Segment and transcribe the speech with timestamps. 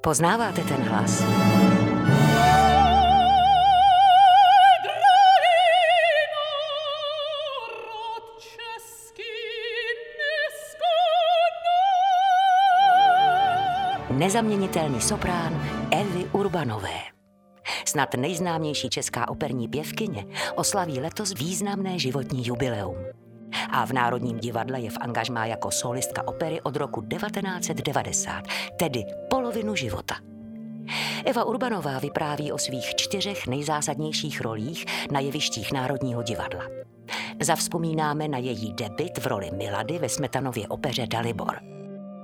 [0.00, 1.24] Poznáváte ten hlas?
[14.10, 16.88] Nezaměnitelný soprán Evy Urbanové.
[17.84, 22.96] Snad nejznámější česká operní pěvkyně oslaví letos významné životní jubileum
[23.70, 28.44] a v Národním divadle je v angažmá jako solistka opery od roku 1990,
[28.76, 29.04] tedy
[29.48, 30.14] polovinu života.
[31.24, 36.64] Eva Urbanová vypráví o svých čtyřech nejzásadnějších rolích na jevištích Národního divadla.
[37.40, 41.60] Zavzpomínáme na její debit v roli Milady ve Smetanově opeře Dalibor.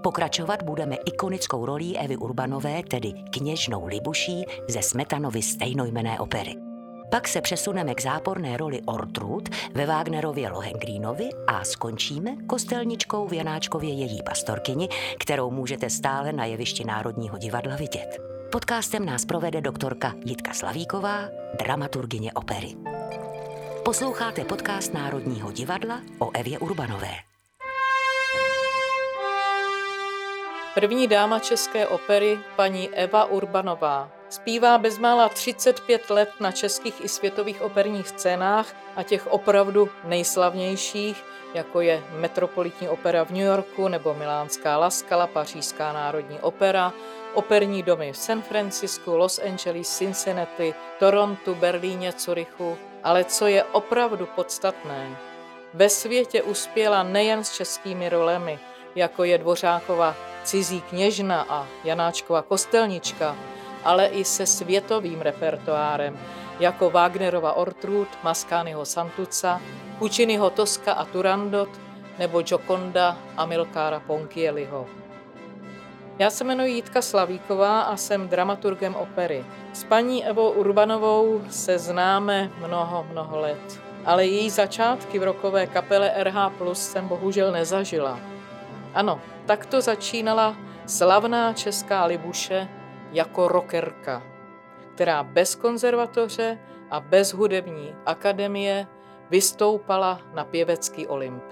[0.03, 6.64] Pokračovat budeme ikonickou rolí Evy Urbanové, tedy kněžnou Libuší ze Smetanovy stejnojmené opery.
[7.15, 13.91] Pak se přesuneme k záporné roli Ortrud ve Wagnerově Lohengrínovi a skončíme kostelničkou v Janáčkově
[13.91, 18.19] její pastorkyni, kterou můžete stále na jevišti Národního divadla vidět.
[18.53, 22.75] Podcastem nás provede doktorka Jitka Slavíková, dramaturgině opery.
[23.85, 27.15] Posloucháte podcast Národního divadla o Evě Urbanové.
[30.75, 37.63] První dáma české opery, paní Eva Urbanová, Zpívá bezmála 35 let na českých i světových
[37.63, 44.79] operních scénách a těch opravdu nejslavnějších, jako je Metropolitní opera v New Yorku nebo Milánská
[44.79, 46.93] Laskala, Pařížská národní opera,
[47.35, 52.79] operní domy v San Francisku, Los Angeles, Cincinnati, Torontu, Berlíně, Curychu.
[53.03, 55.17] Ale co je opravdu podstatné,
[55.75, 58.59] ve světě uspěla nejen s českými rolemi,
[58.95, 63.37] jako je Dvořákova Cizí kněžna a Janáčkova kostelnička,
[63.85, 66.19] ale i se světovým repertoárem,
[66.61, 69.61] jako Wagnerova Ortrud, Mascányho Santuca,
[69.99, 71.69] Pucciniho Toska a Turandot
[72.19, 74.87] nebo Gioconda a Milkára Ponchielliho.
[76.19, 79.45] Já se jmenuji Jitka Slavíková a jsem dramaturgem opery.
[79.73, 83.81] S paní Evou Urbanovou se známe mnoho, mnoho let.
[84.05, 88.21] Ale její začátky v rokové kapele RH Plus jsem bohužel nezažila.
[88.95, 90.57] Ano, takto začínala
[90.87, 92.69] slavná česká Libuše
[93.15, 94.23] jako rockerka,
[94.95, 96.59] která bez konzervatoře
[96.91, 98.87] a bez hudební akademie
[99.31, 101.45] vystoupala na pěvecký Olymp.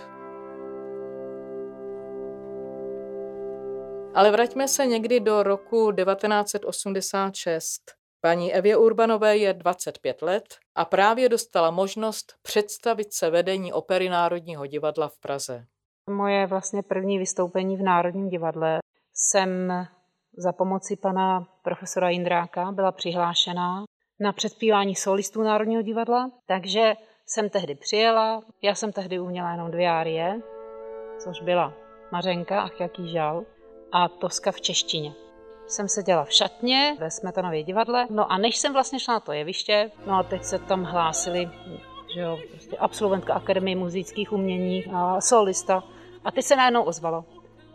[4.15, 7.81] Ale vraťme se někdy do roku 1986.
[8.21, 10.45] Paní Evě Urbanové je 25 let
[10.75, 15.65] a právě dostala možnost představit se vedení opery Národního divadla v Praze.
[16.11, 18.79] Moje vlastně první vystoupení v Národním divadle
[19.15, 19.73] jsem
[20.37, 23.85] za pomoci pana profesora Jindráka byla přihlášená
[24.21, 26.95] na předpívání solistů Národního divadla, takže
[27.27, 30.41] jsem tehdy přijela, já jsem tehdy uměla jenom dvě árie,
[31.19, 31.73] což byla
[32.13, 33.45] Mařenka, ach jaký žal,
[33.93, 35.13] a Toska v češtině.
[35.67, 39.33] Jsem seděla v šatně ve Smetanově divadle, no a než jsem vlastně šla na to
[39.33, 41.51] jeviště, no a teď se tam hlásili,
[42.15, 45.83] že jo, prostě absolventka Akademie muzických umění a solista.
[46.25, 47.25] A teď se najednou ozvalo.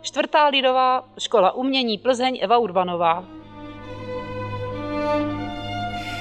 [0.00, 3.24] Čtvrtá lidová škola umění Plzeň Eva Urbanová.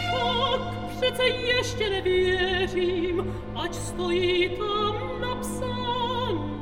[0.09, 6.57] Však přece ještě nevěřím, ať stojí tam napsáno.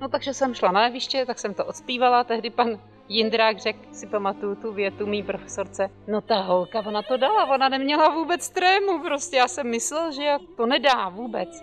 [0.00, 4.06] No takže jsem šla na jeviště, tak jsem to odspívala, tehdy pan Jindrák řekl, si
[4.06, 9.02] pamatuju tu větu mý profesorce, no ta holka, ona to dala, ona neměla vůbec trému,
[9.02, 11.62] prostě já jsem myslel, že to nedá vůbec.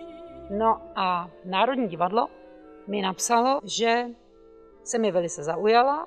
[0.50, 2.28] No a Národní divadlo
[2.86, 4.06] mi napsalo, že
[4.86, 6.06] se mi velice zaujala,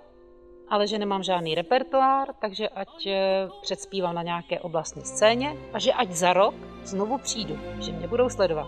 [0.70, 5.94] ale že nemám žádný repertoár, takže ať eh, předspívám na nějaké oblastní scéně a že
[5.94, 8.68] ať za rok znovu přijdu, že mě budou sledovat.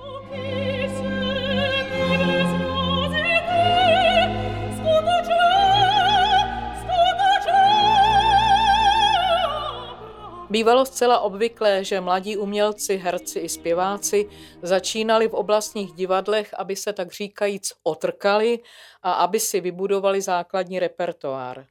[10.51, 14.29] Bývalo zcela obvyklé, že mladí umělci, herci i zpěváci
[14.61, 18.59] začínali v oblastních divadlech, aby se tak říkajíc otrkali
[19.03, 21.65] a aby si vybudovali základní repertoár.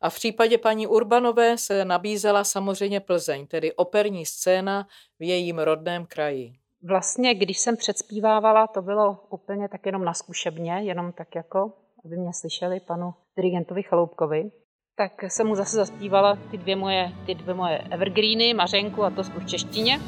[0.00, 4.86] A v případě paní Urbanové se nabízela samozřejmě Plzeň, tedy operní scéna
[5.18, 6.52] v jejím rodném kraji.
[6.82, 11.72] Vlastně, když jsem předspívávala, to bylo úplně tak jenom na zkušebně, jenom tak jako,
[12.04, 14.50] aby mě slyšeli panu dirigentovi Chaloupkovi
[14.96, 19.22] tak jsem mu zase zaspívala ty dvě moje, ty dvě moje evergreeny, Mařenku a to
[19.22, 20.00] v češtině.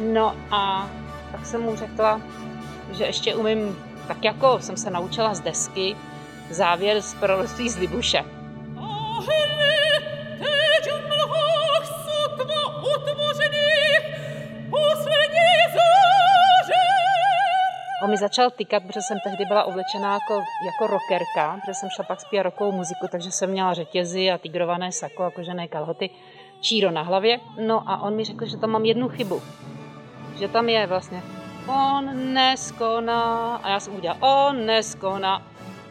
[0.00, 0.90] No a
[1.32, 2.20] tak jsem mu řekla,
[2.92, 3.78] že ještě umím,
[4.08, 5.96] tak jako jsem se naučila z desky,
[6.50, 8.24] závěr z proroctví z Libuše.
[18.02, 22.04] On mi začal tykat, protože jsem tehdy byla oblečená jako, jako rockerka, protože jsem šla
[22.04, 26.10] pak zpívat rokovou muziku, takže jsem měla řetězy a tigrované sako a kožené kalhoty,
[26.60, 27.40] číro na hlavě.
[27.66, 29.42] No a on mi řekl, že tam mám jednu chybu.
[30.38, 31.22] Že tam je vlastně
[31.66, 35.42] on neskoná a já jsem udělala on neskoná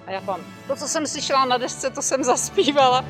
[0.08, 3.06] a já pám, to, co jsem slyšela na desce, to jsem zaspívala.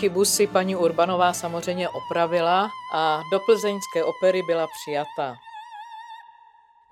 [0.00, 5.36] Chybu si paní Urbanová samozřejmě opravila a do plzeňské opery byla přijata.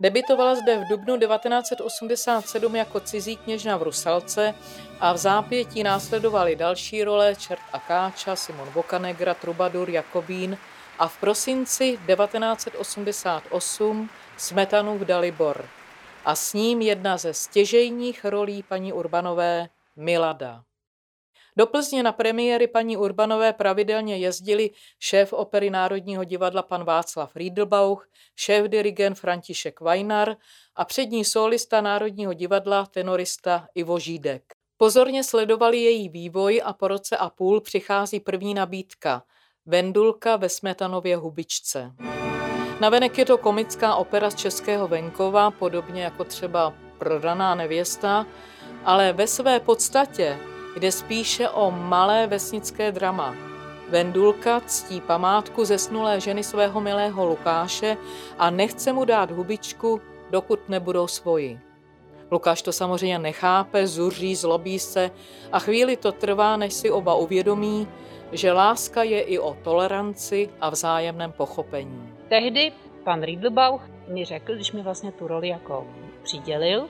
[0.00, 4.54] Debitovala zde v dubnu 1987 jako cizí kněžna v Rusalce
[5.00, 10.58] a v zápětí následovaly další role Čert a Káča, Simon Bocanegra, Trubadur, Jakobín
[10.98, 15.68] a v prosinci 1988 Smetanův Dalibor
[16.24, 20.67] a s ním jedna ze stěžejních rolí paní Urbanové Milada.
[21.58, 24.70] Do Plzně na premiéry paní Urbanové pravidelně jezdili
[25.00, 30.36] šéf opery Národního divadla pan Václav Riedelbauch, šéf dirigent František Vajnar
[30.76, 34.42] a přední solista Národního divadla tenorista Ivo Žídek.
[34.76, 39.22] Pozorně sledovali její vývoj a po roce a půl přichází první nabídka
[39.66, 41.92] Vendulka ve Smetanově hubičce.
[42.80, 48.26] Navenek je to komická opera z českého venkova, podobně jako třeba Prodaná nevěsta,
[48.84, 50.38] ale ve své podstatě
[50.78, 53.34] jde spíše o malé vesnické drama.
[53.88, 57.96] Vendulka ctí památku zesnulé ženy svého milého Lukáše
[58.38, 61.60] a nechce mu dát hubičku, dokud nebudou svoji.
[62.30, 65.10] Lukáš to samozřejmě nechápe, zuří, zlobí se
[65.52, 67.88] a chvíli to trvá, než si oba uvědomí,
[68.32, 72.12] že láska je i o toleranci a vzájemném pochopení.
[72.28, 72.72] Tehdy
[73.04, 75.86] pan Riedelbauch mi řekl, když mi vlastně tu roli jako
[76.22, 76.88] přidělil,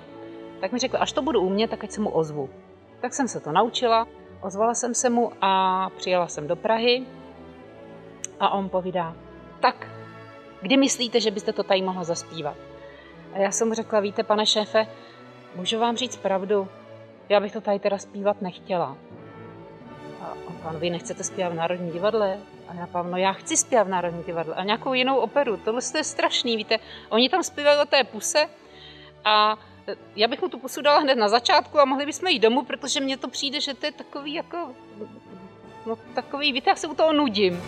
[0.60, 2.50] tak mi řekl, až to budu umět, tak ať se mu ozvu.
[3.00, 4.06] Tak jsem se to naučila,
[4.40, 7.06] ozvala jsem se mu a přijela jsem do Prahy
[8.40, 9.14] a on povídá,
[9.60, 9.90] tak,
[10.62, 12.56] kdy myslíte, že byste to tady mohla zaspívat?
[13.32, 14.86] A já jsem mu řekla, víte, pane šéfe,
[15.54, 16.68] můžu vám říct pravdu,
[17.28, 18.96] já bych to tady teda zpívat nechtěla.
[20.22, 22.38] A on pan, vy nechcete zpívat v Národním divadle?
[22.68, 25.56] A já pán, no já chci zpívat v Národním divadle a nějakou jinou operu.
[25.56, 26.78] Tohle je strašný, víte.
[27.08, 28.48] Oni tam zpívali o té puse
[29.24, 29.56] a
[30.16, 33.00] já bych mu tu pusu dala hned na začátku a mohli bychom jít domů, protože
[33.00, 34.74] mně to přijde, že to je takový jako,
[35.86, 37.62] no takový, víte, já se u toho nudím.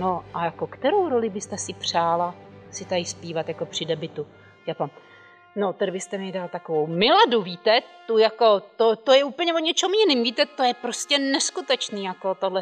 [0.00, 2.34] No a jako kterou roli byste si přála
[2.70, 4.26] si tady zpívat jako při debitu?
[4.66, 4.90] Já pan,
[5.56, 9.58] no tedy byste mi dal takovou miladu, víte, tu jako, to, to je úplně o
[9.58, 12.60] něčem jiným, víte, to je prostě neskutečný jako tohle.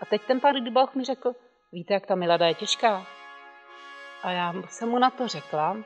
[0.00, 1.32] A teď ten pán Dybauch mi řekl,
[1.72, 3.06] víte, jak ta milada je těžká?
[4.22, 5.76] A já jsem mu na to řekla,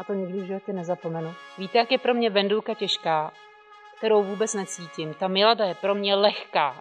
[0.00, 1.34] a to nikdy v životě nezapomenu.
[1.58, 3.32] Víte, jak je pro mě vendulka těžká,
[3.98, 5.14] kterou vůbec necítím.
[5.14, 6.80] Ta Milada je pro mě lehká,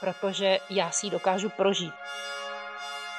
[0.00, 1.94] protože já si ji dokážu prožít.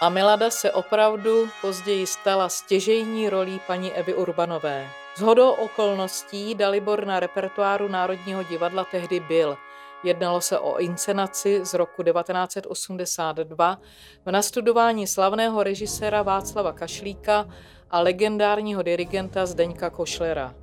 [0.01, 4.89] A Milada se opravdu později stala stěžejní rolí paní Evy Urbanové.
[5.15, 9.57] Z hodou okolností Dalibor na repertoáru Národního divadla tehdy byl.
[10.03, 13.79] Jednalo se o inscenaci z roku 1982
[14.25, 17.49] v nastudování slavného režiséra Václava Kašlíka
[17.89, 20.55] a legendárního dirigenta Zdeňka Košlera.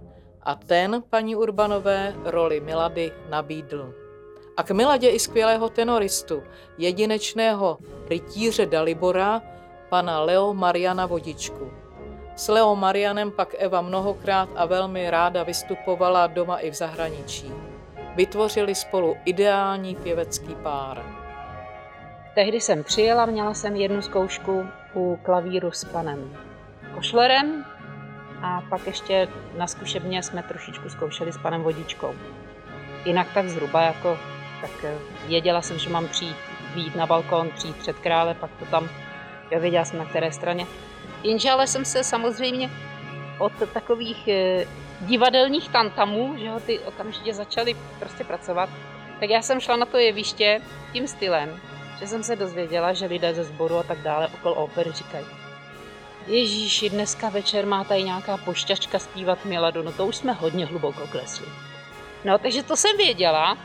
[0.43, 3.95] A ten paní Urbanové roli Milady nabídl.
[4.57, 6.43] A k Miladě i skvělého tenoristu,
[6.79, 7.79] jedinečného
[8.09, 9.43] rytíře Dalibora,
[9.89, 11.71] pana Leo Mariana Vodičku.
[12.37, 17.66] S Leo Marianem pak Eva mnohokrát a velmi ráda vystupovala doma i v zahraničí.
[18.17, 21.03] Vytvořili spolu ideální pěvecký pár.
[22.35, 26.37] Tehdy jsem přijela, měla jsem jednu zkoušku u klavíru s panem
[26.95, 27.65] košlerem
[28.43, 32.15] a pak ještě na zkušebně jsme trošičku zkoušeli s panem Vodičkou.
[33.05, 34.19] Jinak tak zhruba jako,
[34.61, 34.95] tak eh,
[35.27, 36.37] věděla jsem, že mám přijít,
[36.75, 38.89] výjít na balkon, přijít před krále, pak to tam,
[39.51, 40.67] já věděla jsem na které straně.
[41.23, 42.71] Jenže ale jsem se samozřejmě
[43.39, 44.67] od takových eh,
[45.01, 48.71] divadelních tantamů, že jo, ty okamžitě začaly prostě pracovat,
[49.21, 50.61] tak já jsem šla na to jeviště
[50.93, 51.61] tím stylem,
[51.99, 55.27] že jsem se dozvěděla, že lidé ze sboru a tak dále okolo opery říkají,
[56.27, 61.07] Ježíši, dneska večer má tady nějaká pošťačka zpívat Miladu, no to už jsme hodně hluboko
[61.07, 61.47] klesli.
[62.25, 63.59] No, takže to jsem věděla,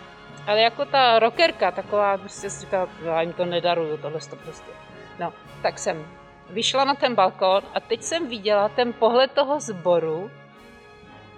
[0.48, 4.72] ale jako ta rockerka, taková, prostě si říkala, já jim to nedaruju, tohle to prostě.
[5.20, 6.06] No, tak jsem
[6.50, 10.32] vyšla na ten balkon a teď jsem viděla ten pohled toho sboru,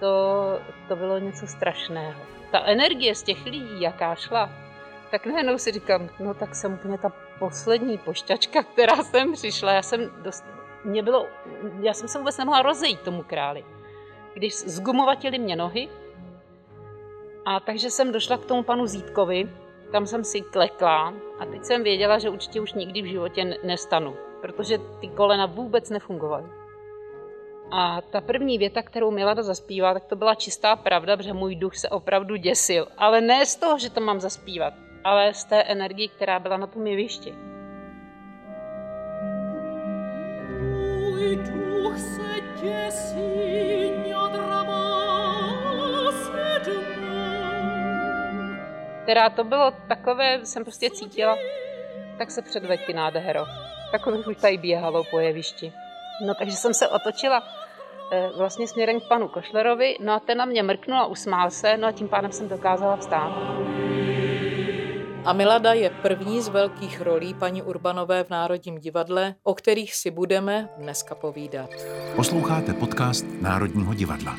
[0.03, 2.21] to, to bylo něco strašného.
[2.51, 4.49] Ta energie z těch lidí, jaká šla,
[5.11, 9.71] tak najednou si říkám, no tak jsem úplně ta poslední pošťačka, která jsem přišla.
[9.71, 10.43] Já jsem dost,
[10.83, 11.27] mě bylo,
[11.79, 13.65] já jsem se vůbec nemohla rozejít tomu králi.
[14.33, 15.89] když zgumovatili mě nohy.
[17.45, 19.49] A takže jsem došla k tomu panu Zítkovi,
[19.91, 24.15] tam jsem si klekla a teď jsem věděla, že určitě už nikdy v životě nestanu,
[24.41, 26.62] protože ty kolena vůbec nefungovaly.
[27.75, 31.77] A ta první věta, kterou Milada zaspívá, tak to byla čistá pravda, protože můj duch
[31.77, 32.87] se opravdu děsil.
[32.97, 36.67] Ale ne z toho, že to mám zaspívat, ale z té energie, která byla na
[36.67, 37.33] tom jevišti.
[40.99, 43.63] Můj duch se děsí,
[49.03, 51.37] Která to bylo takové, jsem prostě cítila,
[52.17, 53.45] tak se předveď nádhero.
[53.91, 55.73] Takových už tady běhalo po jevišti.
[56.25, 57.43] No takže jsem se otočila
[58.37, 61.87] vlastně směrem k panu Košlerovi, no a ten na mě mrknul a usmál se, no
[61.87, 63.31] a tím pádem jsem dokázala vstát.
[65.25, 70.11] A Milada je první z velkých rolí paní Urbanové v Národním divadle, o kterých si
[70.11, 71.69] budeme dneska povídat.
[72.15, 74.37] Posloucháte podcast Národního divadla.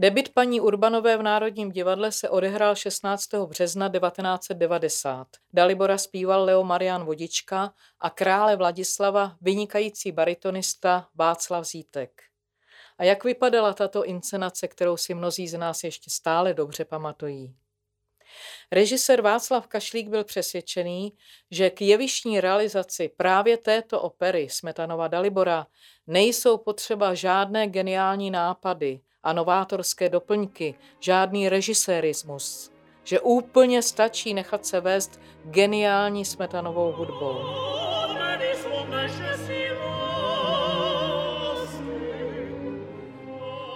[0.00, 3.34] Debit paní Urbanové v Národním divadle se odehrál 16.
[3.34, 5.26] března 1990.
[5.52, 12.22] Dalibora zpíval Leo Marian Vodička a krále Vladislava vynikající baritonista Václav Zítek.
[12.98, 17.54] A jak vypadala tato inscenace, kterou si mnozí z nás ještě stále dobře pamatují?
[18.72, 21.12] Režisér Václav Kašlík byl přesvědčený,
[21.50, 25.66] že k jevištní realizaci právě této opery Smetanova Dalibora
[26.06, 32.72] nejsou potřeba žádné geniální nápady, a novátorské doplňky, žádný režisérismus,
[33.04, 37.36] že úplně stačí nechat se vést geniální smetanovou hudbou.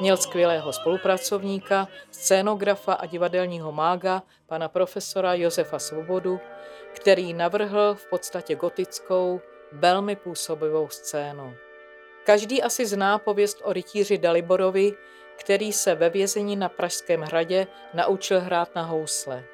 [0.01, 6.41] Měl skvělého spolupracovníka, scénografa a divadelního mága, pana profesora Josefa Svobodu,
[6.93, 9.41] který navrhl v podstatě gotickou,
[9.73, 11.55] velmi působivou scénu.
[12.25, 14.93] Každý asi zná pověst o rytíři Daliborovi,
[15.37, 19.45] který se ve vězení na Pražském hradě naučil hrát na housle.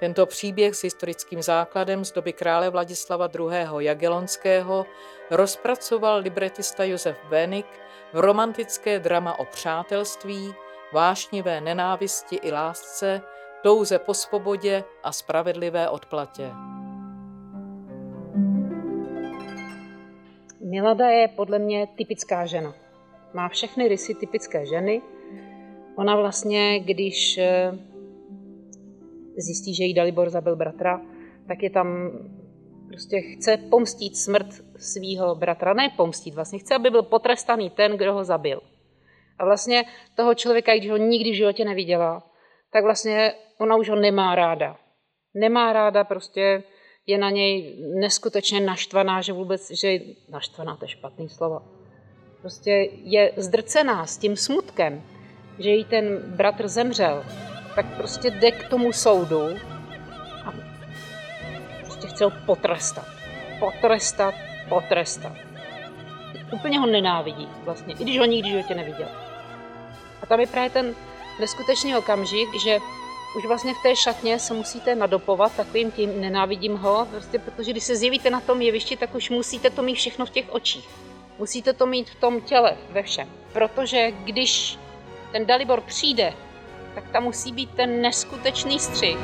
[0.00, 3.50] Tento příběh s historickým základem z doby krále Vladislava II.
[3.78, 4.86] Jagelonského
[5.30, 7.66] rozpracoval libretista Josef Bénik
[8.12, 10.54] v romantické drama o přátelství,
[10.92, 13.22] vášnivé nenávisti i lásce,
[13.62, 16.50] touze po svobodě a spravedlivé odplatě.
[20.60, 22.74] Milada je podle mě typická žena.
[23.34, 25.02] Má všechny rysy typické ženy,
[26.00, 27.78] Ona vlastně, když eh,
[29.36, 31.00] zjistí, že jí Dalibor zabil bratra,
[31.48, 32.10] tak je tam
[32.88, 35.74] prostě chce pomstít smrt svého bratra.
[35.74, 38.60] Ne pomstít, vlastně chce, aby byl potrestaný ten, kdo ho zabil.
[39.38, 39.84] A vlastně
[40.16, 42.22] toho člověka, když ho nikdy v životě neviděla,
[42.72, 44.76] tak vlastně ona už ho nemá ráda.
[45.34, 46.62] Nemá ráda, prostě
[47.06, 51.60] je na něj neskutečně naštvaná, že vůbec, že naštvaná, to je špatný slovo.
[52.40, 52.70] Prostě
[53.04, 55.02] je zdrcená s tím smutkem,
[55.60, 57.24] že jí ten bratr zemřel,
[57.74, 59.48] tak prostě jde k tomu soudu
[60.44, 60.52] a
[61.80, 63.06] prostě chce ho potrestat.
[63.58, 64.34] Potrestat,
[64.68, 65.32] potrestat.
[66.52, 69.08] Úplně ho nenávidí vlastně, i když ho nikdy životě neviděl.
[70.22, 70.94] A tam je právě ten
[71.40, 72.78] neskutečný okamžik, že
[73.36, 77.84] už vlastně v té šatně se musíte nadopovat takovým tím nenávidím ho, prostě protože když
[77.84, 80.88] se zjevíte na tom jevišti, tak už musíte to mít všechno v těch očích.
[81.38, 83.28] Musíte to mít v tom těle, ve všem.
[83.52, 84.78] Protože když
[85.32, 86.32] ten Dalibor přijde,
[86.94, 89.18] tak tam musí být ten neskutečný střih.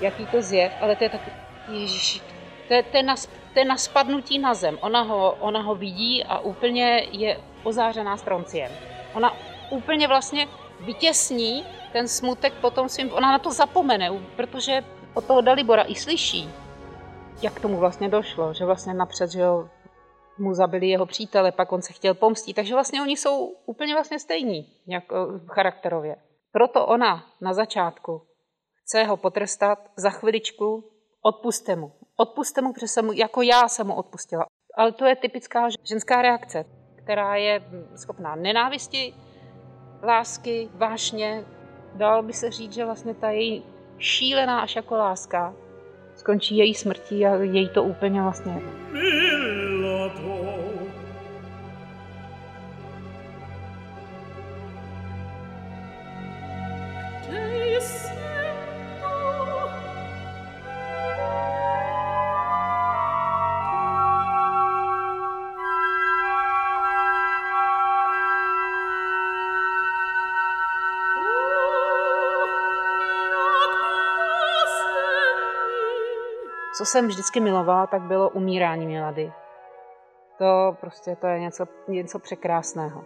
[0.00, 1.30] Jaký to zjev, ale to je taky,
[1.72, 2.20] ježiši,
[2.68, 3.14] to je, to, je na,
[3.52, 4.78] to je na spadnutí na zem.
[4.80, 8.72] Ona ho, ona ho vidí a úplně je ozářená stronciem.
[9.14, 9.36] Ona
[9.70, 10.46] úplně vlastně
[10.80, 16.50] vytěsní ten smutek potom svým, ona na to zapomene, protože od toho Dalibora i slyší,
[17.42, 19.68] jak tomu vlastně došlo, že vlastně napřed, že jo,
[20.38, 24.18] mu zabili jeho přítele, pak on se chtěl pomstit, takže vlastně oni jsou úplně vlastně
[24.18, 26.16] stejní jak eh, charakterově.
[26.52, 28.22] Proto ona na začátku
[28.82, 30.90] chce ho potrestat za chviličku,
[31.22, 31.92] odpuste mu.
[32.16, 34.46] Odpuste mu, protože mu, jako já jsem mu odpustila.
[34.76, 36.64] Ale to je typická ženská reakce,
[36.96, 37.62] která je
[37.96, 39.14] schopná nenávisti,
[40.02, 41.44] lásky, vášně.
[41.94, 43.64] Dalo by se říct, že vlastně ta její
[43.98, 45.54] šílená až jako láska
[46.28, 50.37] skončí její smrtí a její to úplně vlastně jedno.
[76.78, 79.32] Co jsem vždycky milovala, tak bylo umírání Milady.
[80.38, 83.04] To prostě to je něco, něco překrásného.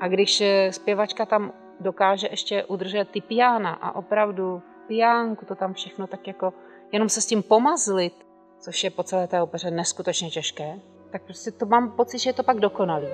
[0.00, 5.74] A když eh, zpěvačka tam dokáže ještě udržet ty piana a opravdu piánku, to tam
[5.74, 6.52] všechno tak jako
[6.92, 8.26] jenom se s tím pomazlit,
[8.58, 10.78] což je po celé té opeře neskutečně těžké,
[11.10, 13.06] tak prostě to mám pocit, že je to pak dokonalý.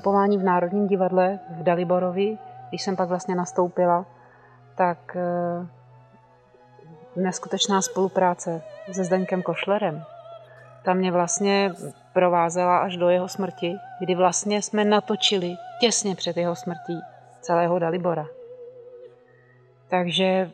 [0.00, 2.38] Vystupování v Národním divadle v Daliborovi,
[2.68, 4.06] když jsem pak vlastně nastoupila,
[4.74, 5.66] tak eh,
[7.16, 10.02] neskutečná spolupráce se Zdeňkem Košlerem.
[10.84, 11.72] Ta mě vlastně
[12.12, 17.00] provázela až do jeho smrti, kdy vlastně jsme natočili těsně před jeho smrtí
[17.40, 18.26] celého Dalibora.
[19.88, 20.50] Takže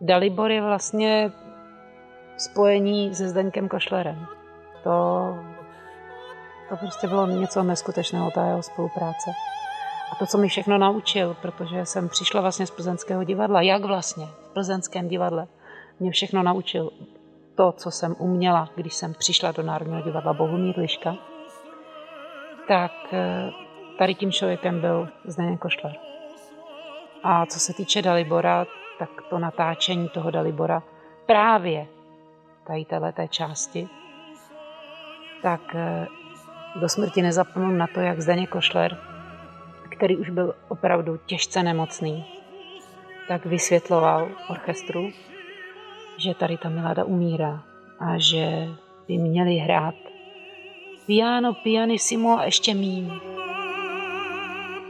[0.00, 1.30] Dalibor je vlastně
[2.36, 4.26] spojení se Zdeňkem Košlerem.
[4.84, 5.51] To
[6.72, 9.30] to prostě bylo něco neskutečného, ta jeho spolupráce.
[10.12, 14.26] A to, co mi všechno naučil, protože jsem přišla vlastně z plzeňského divadla, jak vlastně
[14.26, 15.46] v plzeňském divadle,
[16.00, 16.90] mě všechno naučil
[17.54, 21.16] to, co jsem uměla, když jsem přišla do Národního divadla Bohumír Liška,
[22.68, 23.50] tak eh,
[23.98, 25.94] tady tím člověkem byl Zdeněk Košler.
[27.22, 28.66] A co se týče Dalibora,
[28.98, 30.82] tak to natáčení toho Dalibora
[31.26, 31.86] právě
[32.66, 33.88] tady této části,
[35.42, 36.06] tak eh,
[36.80, 38.98] do smrti nezapomenu na to, jak Zdeněk Košler,
[39.90, 42.24] který už byl opravdu těžce nemocný,
[43.28, 45.10] tak vysvětloval orchestru,
[46.16, 47.62] že tady ta Milada umírá
[48.00, 48.68] a že
[49.08, 49.94] by měli hrát
[51.06, 53.10] piano, pianissimo a ještě míň.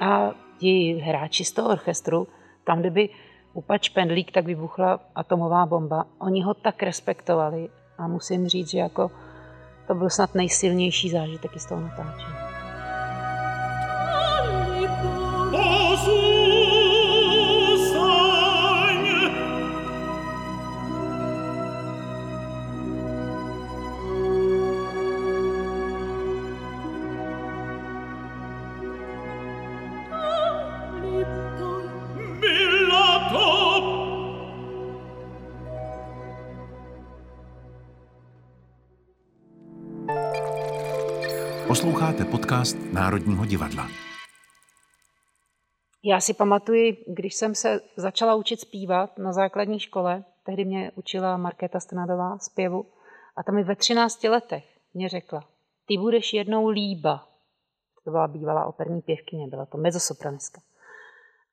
[0.00, 2.28] A ti hráči z toho orchestru,
[2.64, 3.08] tam, kdyby
[3.52, 6.06] upač pendlík, tak vybuchla atomová bomba.
[6.18, 7.68] Oni ho tak respektovali
[7.98, 9.10] a musím říct, že jako
[9.86, 12.41] to byl snad nejsilnější zážitek z toho natáčení.
[42.22, 43.88] Posloucháte podcast Národního divadla.
[46.04, 51.36] Já si pamatuji, když jsem se začala učit zpívat na základní škole, tehdy mě učila
[51.36, 52.86] Markéta Stenadová zpěvu,
[53.36, 55.44] a tam mi ve 13 letech mě řekla,
[55.86, 57.28] ty budeš jednou líba.
[58.04, 60.60] To byla bývalá operní pěvkyně, byla to mezosopraniska.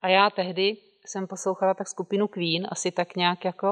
[0.02, 3.70] A já tehdy jsem poslouchala tak skupinu Queen, asi tak nějak jako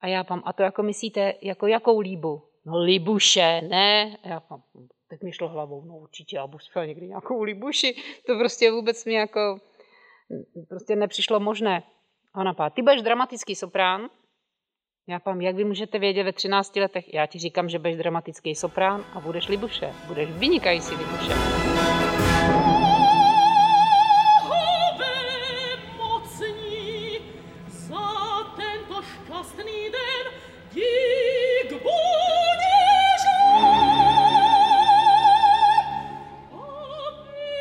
[0.00, 2.42] a já pam, a to jako myslíte, jako jakou líbu?
[2.64, 4.16] No libuše, ne?
[4.24, 4.62] Já pam,
[5.10, 7.94] Teď mi šlo hlavou, no určitě, já budu zpěvat někdy nějakou libuši.
[8.26, 9.58] To prostě vůbec mi jako,
[10.68, 11.82] prostě nepřišlo možné.
[12.34, 14.10] A ona pá, ty budeš dramatický soprán?
[15.08, 17.14] Já pám, jak vy můžete vědět ve 13 letech?
[17.14, 19.92] Já ti říkám, že budeš dramatický soprán a budeš libuše.
[20.06, 21.32] Budeš vynikající libuše.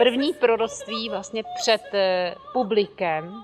[0.07, 3.43] První proroctví vlastně před eh, publikem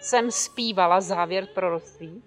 [0.00, 2.22] jsem zpívala závěr proroctví.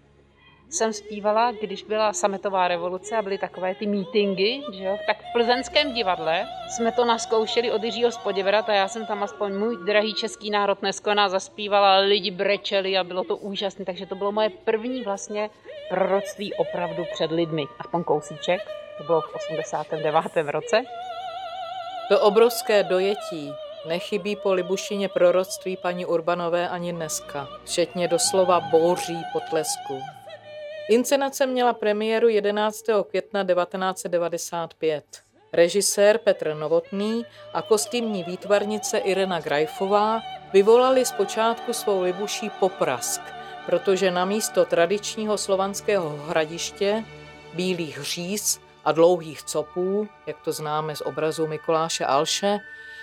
[0.70, 4.98] Jsem zpívala, když byla sametová revoluce a byly takové ty meetingy, že jo?
[5.08, 9.54] tak v plzeňském divadle jsme to naskoušeli od Jiřího Spoděvera a já jsem tam aspoň
[9.54, 14.32] můj drahý český národ neskoná zaspívala, lidi brečeli a bylo to úžasné, takže to bylo
[14.32, 15.50] moje první vlastně
[15.89, 18.62] proroctví opravdu před lidmi, aspoň kousíček,
[18.98, 20.52] to bylo v 89.
[20.52, 20.84] roce.
[22.10, 23.54] To obrovské dojetí
[23.88, 30.02] nechybí po Libušině proroctví paní Urbanové ani dneska, včetně doslova bouří potlesku.
[30.89, 32.86] Inscenace měla premiéru 11.
[33.10, 35.04] května 1995.
[35.54, 40.22] Režisér Petr Novotný a kostýmní výtvarnice Irena Grajfová
[40.54, 43.22] vyvolali zpočátku svou Libuší poprask,
[43.65, 47.04] protože na místo tradičního slovanského hradiště,
[47.54, 52.60] bílých říz a dlouhých copů, jak to známe z obrazu Mikuláše Alše,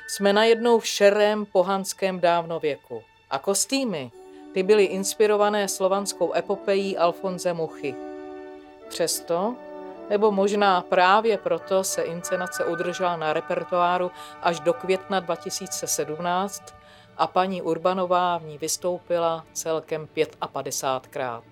[0.09, 3.03] jsme najednou v šerém pohanském dávnověku.
[3.31, 4.11] A kostýmy,
[4.55, 7.95] ty byly inspirované slovanskou epopejí Alfonze Muchy.
[8.89, 9.57] Přesto,
[10.11, 14.11] nebo možná právě proto se inscenace udržela na repertoáru
[14.43, 16.75] až do května 2017
[17.17, 21.43] a paní Urbanová v ní vystoupila celkem 55krát.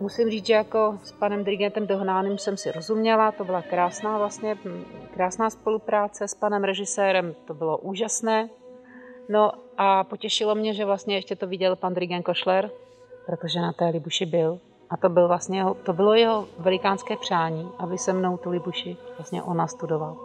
[0.00, 4.56] Musím říct, že jako s panem dirigentem Dohnánem jsem si rozuměla, to byla krásná vlastně,
[5.14, 8.48] krásná spolupráce s panem režisérem, to bylo úžasné.
[9.28, 12.70] No a potěšilo mě, že vlastně ještě to viděl pan dirigent Košler,
[13.26, 14.60] protože na té Libuši byl.
[14.90, 19.42] A to, byl vlastně, to bylo jeho velikánské přání, aby se mnou tu Libuši vlastně
[19.42, 20.16] ona studoval.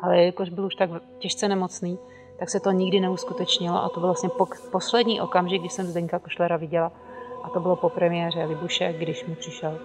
[0.00, 1.98] Ale jakož byl už tak těžce nemocný,
[2.38, 4.30] tak se to nikdy neuskutečnilo a to byl vlastně
[4.72, 6.92] poslední okamžik, kdy jsem Zdenka Košlera viděla
[7.44, 9.78] a to bylo po premiéře Libuše, když mi přišel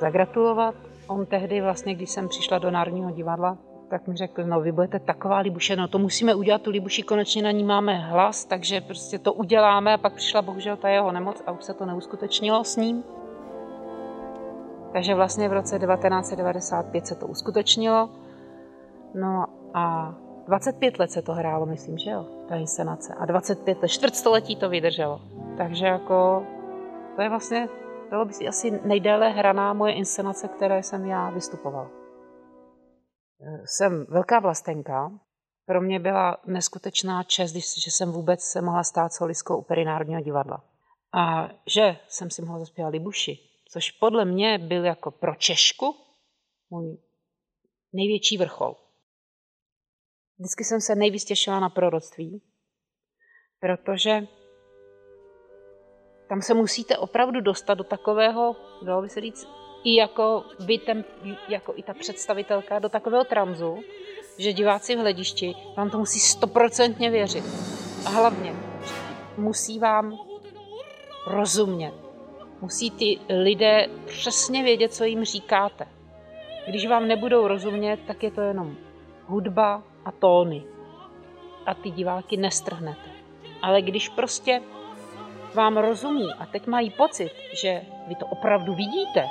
[0.00, 0.74] zagratulovat.
[1.06, 3.58] On tehdy vlastně, když jsem přišla do Národního divadla,
[3.90, 7.42] tak mi řekl, no vy budete taková Libuše, no to musíme udělat, tu Libuši konečně
[7.42, 11.42] na ní máme hlas, takže prostě to uděláme a pak přišla bohužel ta jeho nemoc
[11.46, 13.04] a už se to neuskutečnilo s ním.
[14.92, 18.10] Takže vlastně v roce 1995 se to uskutečnilo.
[19.14, 19.44] No
[19.74, 20.14] a
[20.46, 23.14] 25 let se to hrálo, myslím, že jo, ta inscenace.
[23.14, 25.20] A 25 let, čtvrtstoletí to vydrželo.
[25.56, 26.42] Takže jako
[27.18, 27.68] to je vlastně,
[28.08, 31.90] bylo by si asi nejdéle hraná moje inscenace, které jsem já vystupoval.
[33.64, 35.12] Jsem velká vlastenka.
[35.66, 40.64] Pro mě byla neskutečná čest, že jsem vůbec se mohla stát solistkou opery Národního divadla.
[41.14, 43.38] A že jsem si mohla zaspívat Libuši,
[43.72, 45.96] což podle mě byl jako pro Češku
[46.70, 46.98] můj
[47.92, 48.76] největší vrchol.
[50.38, 52.42] Vždycky jsem se nejvíc těšila na proroctví,
[53.60, 54.20] protože
[56.28, 59.48] tam se musíte opravdu dostat do takového, dalo by se říct,
[59.84, 61.04] i jako vy, ten,
[61.48, 63.78] jako i ta představitelka, do takového tranzu,
[64.38, 67.44] že diváci v hledišti vám to musí stoprocentně věřit.
[68.06, 68.54] A hlavně
[69.36, 70.18] musí vám
[71.26, 71.94] rozumět.
[72.60, 75.86] Musí ty lidé přesně vědět, co jim říkáte.
[76.66, 78.76] Když vám nebudou rozumět, tak je to jenom
[79.26, 80.64] hudba a tóny.
[81.66, 83.10] A ty diváky nestrhnete.
[83.62, 84.62] Ale když prostě
[85.58, 87.30] vám rozumí a teď mají pocit,
[87.62, 89.26] že vy to opravdu vidíte,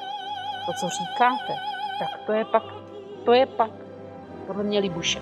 [0.66, 1.54] to, co říkáte,
[2.00, 2.64] tak to je pak,
[3.26, 3.72] to je pak
[4.48, 5.20] podle mě Libuše.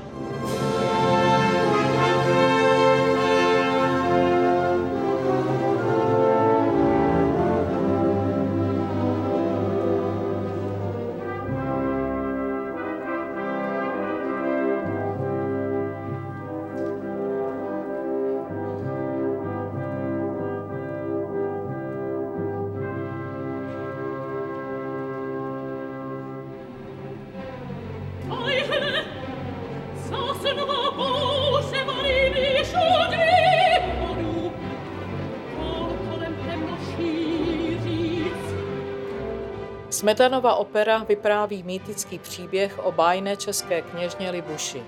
[39.95, 44.84] Smetanova opera vypráví mýtický příběh o bájné české kněžně Libuši.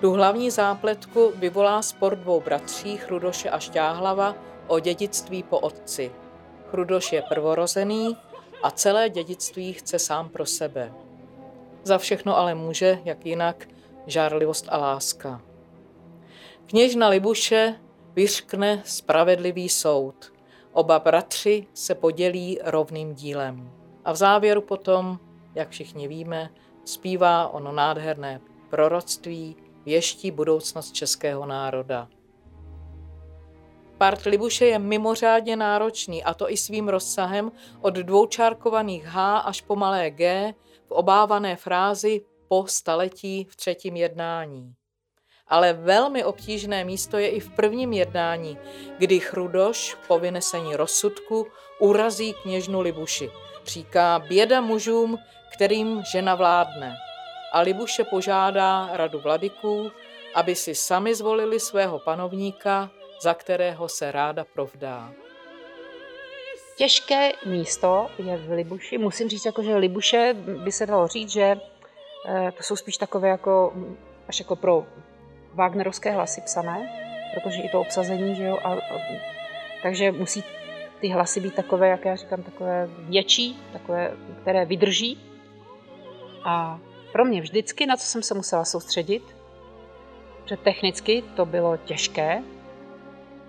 [0.00, 4.34] Tu hlavní zápletku vyvolá spor dvou bratří Chrudoše a Šťáhlava
[4.66, 6.12] o dědictví po otci.
[6.70, 8.16] Chrudoš je prvorozený
[8.62, 10.92] a celé dědictví chce sám pro sebe.
[11.82, 13.68] Za všechno ale může, jak jinak,
[14.06, 15.42] žárlivost a láska.
[16.66, 17.74] Kněžna Libuše
[18.14, 20.32] vyřkne spravedlivý soud.
[20.72, 23.79] Oba bratři se podělí rovným dílem.
[24.04, 25.18] A v závěru potom,
[25.54, 26.50] jak všichni víme,
[26.84, 32.08] zpívá ono nádherné proroctví, věští budoucnost českého národa.
[33.98, 39.76] Part Libuše je mimořádně náročný, a to i svým rozsahem od dvoučárkovaných H až po
[39.76, 40.54] malé G
[40.86, 44.74] v obávané frázi po staletí v třetím jednání.
[45.46, 48.58] Ale velmi obtížné místo je i v prvním jednání,
[48.98, 51.46] kdy Chrudoš po vynesení rozsudku
[51.78, 53.30] urazí kněžnu Libuši–
[53.70, 55.18] Říká běda mužům,
[55.52, 56.96] kterým žena vládne.
[57.52, 59.90] A Libuše požádá radu vladyků,
[60.34, 62.90] aby si sami zvolili svého panovníka,
[63.22, 65.12] za kterého se ráda provdá.
[66.76, 68.98] Těžké místo je v Libuši.
[68.98, 71.56] Musím říct, jako, že Libuše by se dalo říct, že
[72.26, 73.72] eh, to jsou spíš takové jako,
[74.28, 74.86] až jako pro
[75.54, 76.90] Wagnerovské hlasy psané,
[77.34, 78.78] protože i to obsazení, že jo, a, a,
[79.82, 80.44] takže musí
[81.00, 85.20] ty hlasy být takové, jak já říkám, takové větší, takové, které vydrží.
[86.44, 86.78] A
[87.12, 89.22] pro mě vždycky, na co jsem se musela soustředit,
[90.44, 92.42] že technicky to bylo těžké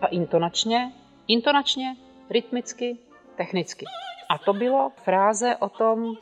[0.02, 0.92] a intonačně,
[1.28, 1.96] intonačně,
[2.30, 2.98] rytmicky,
[3.36, 3.86] technicky.
[4.30, 6.16] A to bylo fráze o tom,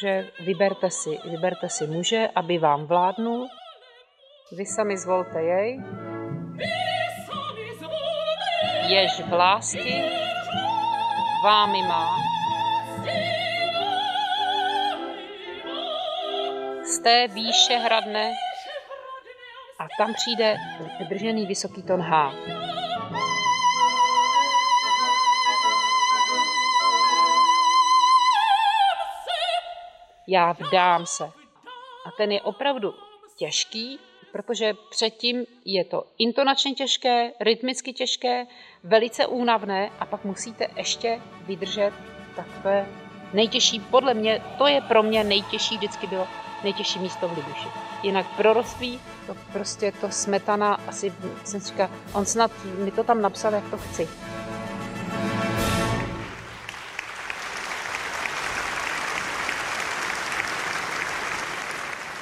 [0.00, 3.48] že vyberte si, vyberte si muže, aby vám vládnul,
[4.52, 5.82] vy sami zvolte jej,
[8.88, 10.25] jež vlasti
[11.42, 12.16] vámi má,
[16.84, 18.32] z té výše hradne
[19.78, 20.56] a tam přijde
[21.08, 22.32] držený vysoký ton H.
[30.28, 31.24] Já vdám se.
[32.06, 32.94] A ten je opravdu
[33.36, 34.00] těžký,
[34.36, 38.46] protože předtím je to intonačně těžké, rytmicky těžké,
[38.84, 41.92] velice únavné a pak musíte ještě vydržet
[42.36, 42.86] takové
[43.32, 46.28] nejtěžší, podle mě, to je pro mě nejtěžší, vždycky bylo
[46.64, 47.68] nejtěžší místo v Libuši.
[48.02, 51.12] Jinak proroctví, to prostě to smetana, asi
[51.44, 54.08] jsem říkal, on snad mi to tam napsal, jak to chci.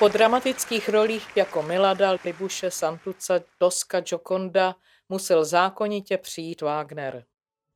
[0.04, 4.74] Po dramatických rolích jako Milada, Libuše, Santuca, Toska, Jokonda
[5.08, 7.24] musel zákonitě přijít Wagner.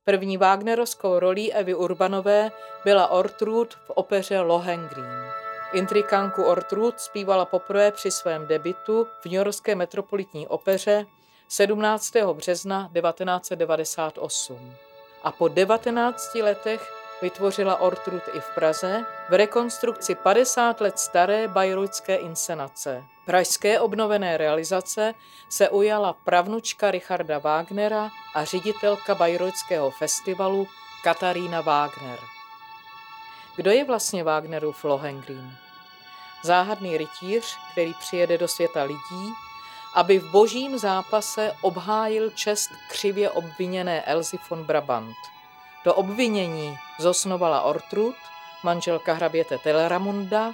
[0.03, 2.51] První Wagnerovskou rolí Evy Urbanové
[2.83, 5.05] byla Ortrud v opeře Lohengrin.
[5.73, 11.05] Intrikanku Ortrud zpívala poprvé při svém debitu v New Yorkské metropolitní opeře
[11.47, 12.13] 17.
[12.33, 14.73] března 1998.
[15.23, 22.15] A po 19 letech vytvořila Ortrud i v Praze v rekonstrukci 50 let staré bajrujské
[22.15, 23.03] inscenace.
[23.25, 25.13] Pražské obnovené realizace
[25.49, 30.67] se ujala pravnučka Richarda Wagnera a ředitelka Bajrojského festivalu
[31.03, 32.19] Katarína Wagner.
[33.55, 35.51] Kdo je vlastně Wagnerův Lohengrin?
[36.43, 39.33] Záhadný rytíř, který přijede do světa lidí,
[39.93, 45.15] aby v božím zápase obhájil čest křivě obviněné Elzy von Brabant.
[45.85, 48.15] Do obvinění zosnovala Ortrud,
[48.63, 50.53] manželka hraběte Teleramunda,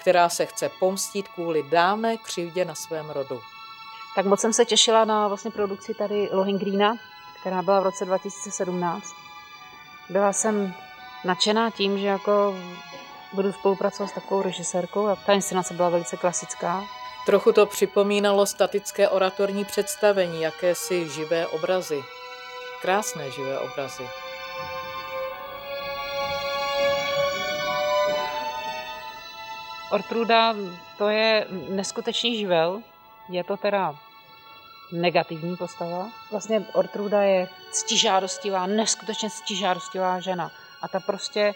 [0.00, 3.40] která se chce pomstit kvůli dávné křivdě na svém rodu.
[4.14, 6.94] Tak moc jsem se těšila na vlastně produkci tady Lohengrína,
[7.40, 9.14] která byla v roce 2017.
[10.08, 10.74] Byla jsem
[11.24, 12.54] nadšená tím, že jako
[13.32, 16.84] budu spolupracovat s takovou režisérkou a ta inscenace byla velice klasická.
[17.26, 22.02] Trochu to připomínalo statické oratorní představení, jakési živé obrazy.
[22.82, 24.29] Krásné živé obrazy.
[29.90, 30.54] Ortruda
[30.98, 32.82] to je neskutečný živel,
[33.28, 33.94] je to teda
[34.92, 36.08] negativní postava.
[36.30, 40.50] Vlastně Ortruda je ctižádostivá, neskutečně ctižádostivá žena.
[40.82, 41.52] A ta prostě,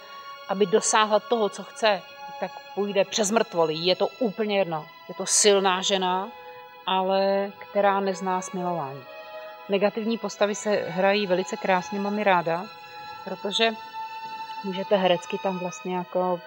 [0.49, 2.03] aby dosáhla toho, co chce,
[2.41, 3.75] tak půjde přes mrtvoly.
[3.75, 4.87] Je to úplně jedno.
[5.09, 6.29] Je to silná žena,
[6.87, 9.03] ale která nezná smilování.
[9.69, 12.65] Negativní postavy se hrají velice krásně, mám ráda,
[13.25, 13.71] protože
[14.65, 16.41] můžete herecky tam vlastně jako,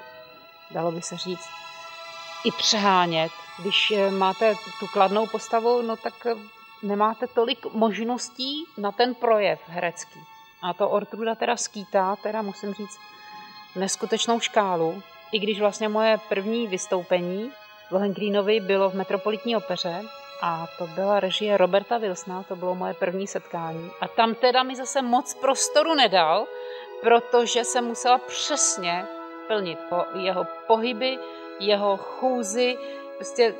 [0.71, 1.47] dalo by se říct,
[2.48, 3.32] i přehánět.
[3.60, 6.36] Když eh, máte tu kladnou postavu, no tak eh,
[6.84, 10.20] nemáte tolik možností na ten projev herecký.
[10.62, 13.00] A to Ortruda teda skýtá, teda musím říct,
[13.76, 15.04] neskutečnou škálu.
[15.32, 17.52] I když vlastně moje první vystoupení
[17.90, 20.02] v Lohengrínovi bylo v Metropolitní opeře
[20.42, 23.92] a to byla režie Roberta Wilsona, to bylo moje první setkání.
[24.02, 26.48] A tam teda mi zase moc prostoru nedal,
[27.02, 29.06] protože jsem musela přesně
[29.48, 31.18] plnit po jeho pohyby,
[31.60, 32.78] jeho chůzy,
[33.15, 33.56] prostě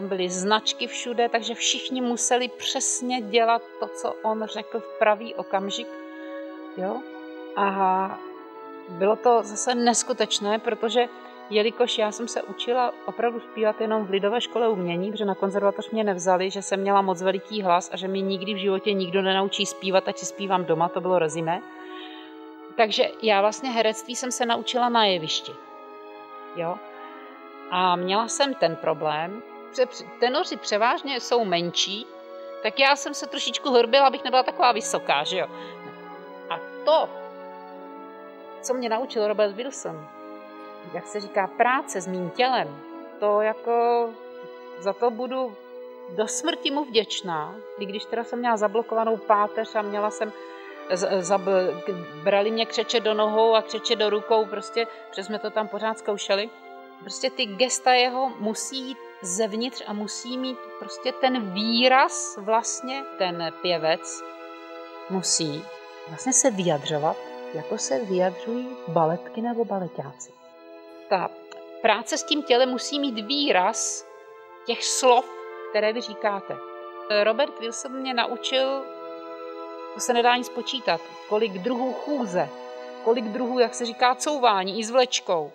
[0.00, 5.88] byly značky všude, takže všichni museli přesně dělat to, co on řekl v pravý okamžik.
[6.76, 7.02] Jo?
[7.56, 8.18] A
[8.88, 11.08] bylo to zase neskutečné, protože
[11.50, 15.90] jelikož já jsem se učila opravdu zpívat jenom v Lidové škole umění, protože na konzervatoř
[15.90, 19.22] mě nevzali, že jsem měla moc veliký hlas a že mi nikdy v životě nikdo
[19.22, 21.62] nenaučí zpívat, ať si zpívám doma, to bylo rezime.
[22.76, 25.52] Takže já vlastně herectví jsem se naučila na jevišti.
[26.56, 26.78] Jo?
[27.70, 29.42] A měla jsem ten problém,
[29.76, 29.86] že
[30.20, 32.06] tenoři převážně jsou menší,
[32.62, 35.46] tak já jsem se trošičku hrbila, abych nebyla taková vysoká, že jo.
[36.50, 37.08] A to,
[38.62, 40.08] co mě naučil Robert Wilson,
[40.92, 42.80] jak se říká, práce s mým tělem,
[43.20, 44.08] to jako
[44.78, 45.56] za to budu
[46.16, 50.32] do smrti mu vděčná, i když teda jsem měla zablokovanou páteř a měla jsem
[51.18, 51.40] zab,
[52.22, 55.98] brali mě křeče do nohou a křeče do rukou, prostě, protože jsme to tam pořád
[55.98, 56.50] zkoušeli.
[57.00, 63.52] Prostě ty gesta jeho musí jít zevnitř a musí mít prostě ten výraz vlastně ten
[63.62, 64.22] pěvec
[65.10, 65.64] musí
[66.08, 67.16] vlastně se vyjadřovat,
[67.54, 70.32] jako se vyjadřují baletky nebo baletáci.
[71.08, 71.30] Ta
[71.82, 74.06] práce s tím tělem musí mít výraz
[74.66, 75.30] těch slov,
[75.70, 76.56] které vy říkáte.
[77.22, 78.84] Robert Wilson mě naučil,
[79.94, 82.48] to se nedá nic počítat, kolik druhů chůze,
[83.04, 85.52] kolik druhů, jak se říká, couvání i s vlečkou,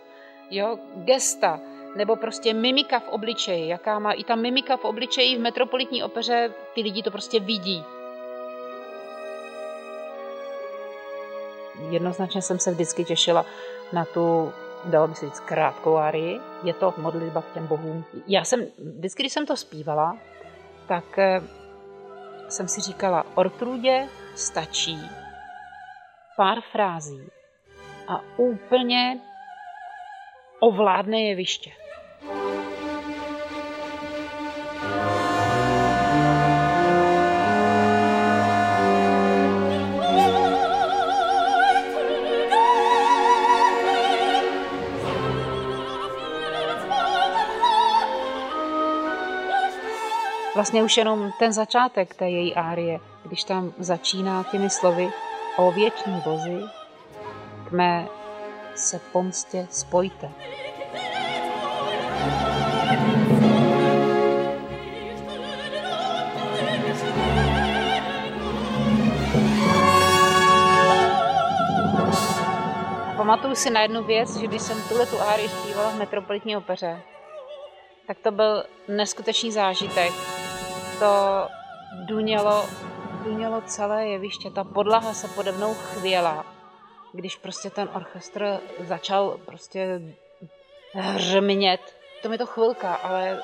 [0.49, 1.59] jo, gesta,
[1.95, 6.53] nebo prostě mimika v obličeji, jaká má i ta mimika v obličeji v metropolitní opeře,
[6.75, 7.83] ty lidi to prostě vidí.
[11.89, 13.45] Jednoznačně jsem se vždycky těšila
[13.93, 14.53] na tu,
[14.85, 16.39] dalo by se říct, krátkou árii.
[16.63, 18.05] Je to modlitba k těm bohům.
[18.27, 20.17] Já jsem, vždycky, když jsem to zpívala,
[20.87, 21.41] tak eh,
[22.49, 24.99] jsem si říkala, Ortrudě stačí
[26.37, 27.21] pár frází
[28.07, 29.19] a úplně
[30.63, 31.71] ovládne jeviště.
[50.55, 55.09] Vlastně už jenom ten začátek té její árie, když tam začíná těmi slovy
[55.57, 56.59] o věční bozy,
[57.67, 58.07] k mé
[58.75, 60.31] se pomstě spojte.
[73.17, 77.01] Pamatuju si na jednu věc, že když jsem tuhle tu árii zpívala v Metropolitní opeře,
[78.07, 80.13] tak to byl neskutečný zážitek.
[80.99, 81.47] To
[82.05, 82.65] dunělo,
[83.23, 86.52] dunělo celé jeviště, ta podlaha se pode mnou chvěla,
[87.13, 90.01] když prostě ten orchestr začal prostě
[90.93, 91.95] hřmět.
[92.21, 93.39] To mi to chvilka, ale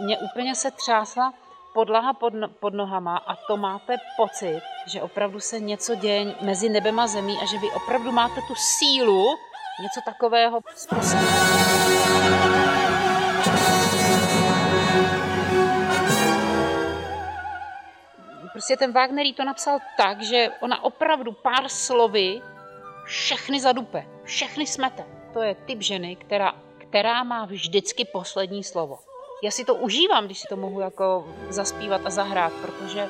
[0.00, 1.34] mě úplně se třásla
[1.74, 6.68] podlaha pod, no, pod nohama a to máte pocit, že opravdu se něco děje mezi
[6.68, 9.26] nebem a zemí a že vy opravdu máte tu sílu
[9.80, 11.28] něco takového způsobit.
[18.52, 22.42] Prostě ten Wagner to napsal tak, že ona opravdu pár slovy
[23.04, 25.04] všechny zadupe, všechny smete.
[25.32, 28.98] To je typ ženy, která, která má vždycky poslední slovo.
[29.42, 33.08] Já si to užívám, když si to mohu jako zaspívat a zahrát, protože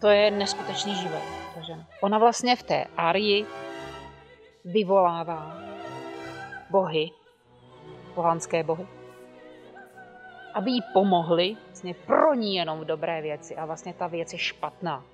[0.00, 1.22] to je neskutečný život.
[1.54, 1.86] Ta žena.
[2.00, 3.46] Ona vlastně v té arii
[4.64, 5.56] vyvolává
[6.70, 7.10] bohy,
[8.14, 8.86] pohanské bohy,
[10.54, 14.38] aby jí pomohli vlastně pro ní jenom v dobré věci a vlastně ta věc je
[14.38, 15.04] špatná.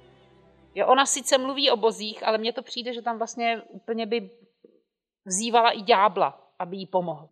[0.76, 4.30] Jo, ona sice mluví o bozích, ale mně to přijde, že tam vlastně úplně by
[5.24, 7.28] vzývala i ďábla, aby jí pomohl.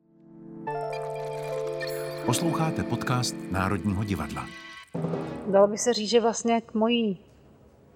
[2.26, 4.46] Posloucháte podcast Národního divadla.
[5.46, 7.18] Dalo by se říct, že vlastně k mojí,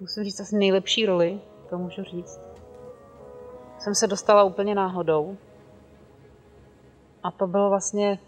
[0.00, 2.40] musím říct, asi nejlepší roli, to můžu říct,
[3.78, 5.36] jsem se dostala úplně náhodou.
[7.22, 8.18] A to bylo vlastně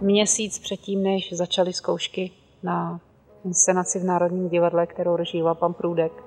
[0.00, 2.30] měsíc předtím, než začaly zkoušky
[2.62, 3.00] na
[3.44, 6.25] inscenaci v Národním divadle, kterou režíroval pan Průdek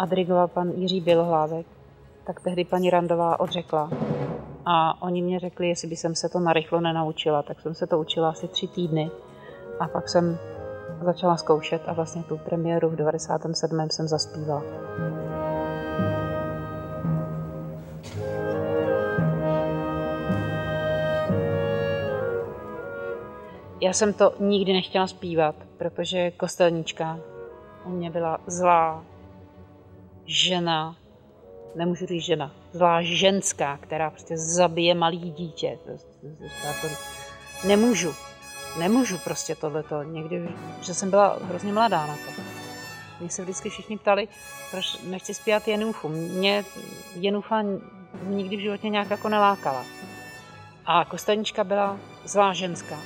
[0.00, 1.66] a dirigoval pan Jiří Bělohlávek,
[2.24, 3.90] tak tehdy paní Randová odřekla.
[4.66, 7.98] A oni mě řekli, jestli by jsem se to narychlo nenaučila, tak jsem se to
[7.98, 9.10] učila asi tři týdny.
[9.80, 10.38] A pak jsem
[11.02, 13.90] začala zkoušet a vlastně tu premiéru v 97.
[13.90, 14.62] jsem zaspívala.
[23.80, 27.18] Já jsem to nikdy nechtěla zpívat, protože kostelníčka
[27.84, 29.04] u mě byla zlá
[30.30, 30.96] žena,
[31.74, 35.78] nemůžu říct žena, zlá ženská, která prostě zabije malý dítě.
[35.84, 36.28] To, to,
[36.82, 38.14] to, to, nemůžu,
[38.78, 40.02] nemůžu prostě tohleto.
[40.02, 40.48] Někdy,
[40.82, 42.42] že jsem byla hrozně mladá na to.
[43.20, 44.28] Mě se vždycky všichni ptali,
[44.70, 46.08] proč nechci zpívat Jenufu.
[46.08, 46.64] Mě
[47.14, 47.62] Jenufa
[48.22, 49.84] nikdy v životě nějak jako nelákala.
[50.86, 52.98] A kostelnička byla zlá ženská.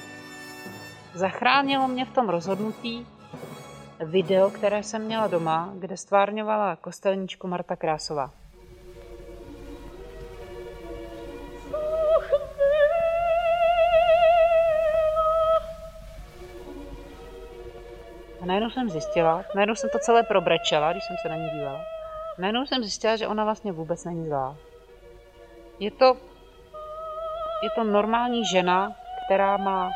[1.15, 3.07] Zachránilo mě v tom rozhodnutí
[4.05, 8.31] video, které jsem měla doma, kde stvárňovala kostelníčku Marta Krásová.
[18.41, 21.81] A najednou jsem zjistila, najednou jsem to celé probrečela, když jsem se na ní dívala.
[22.39, 24.57] Najednou jsem zjistila, že ona vlastně vůbec není zlá.
[25.79, 26.17] Je to,
[27.63, 28.93] je to normální žena,
[29.27, 29.91] která má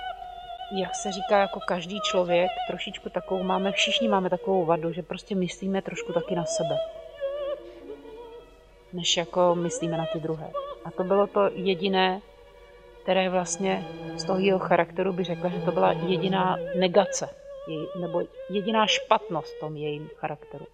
[0.73, 5.35] jak se říká, jako každý člověk, trošičku takovou máme, všichni máme takovou vadu, že prostě
[5.35, 6.77] myslíme trošku taky na sebe,
[8.93, 10.51] než jako myslíme na ty druhé.
[10.85, 12.21] A to bylo to jediné,
[13.03, 17.29] které vlastně z toho jeho charakteru by řekla, že to byla jediná negace,
[18.01, 20.67] nebo jediná špatnost v tom jejím charakteru.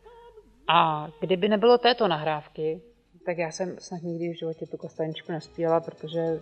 [0.69, 2.81] A kdyby nebylo této nahrávky,
[3.27, 6.41] tak já jsem snad nikdy v životě tu kostaničku nespívala, protože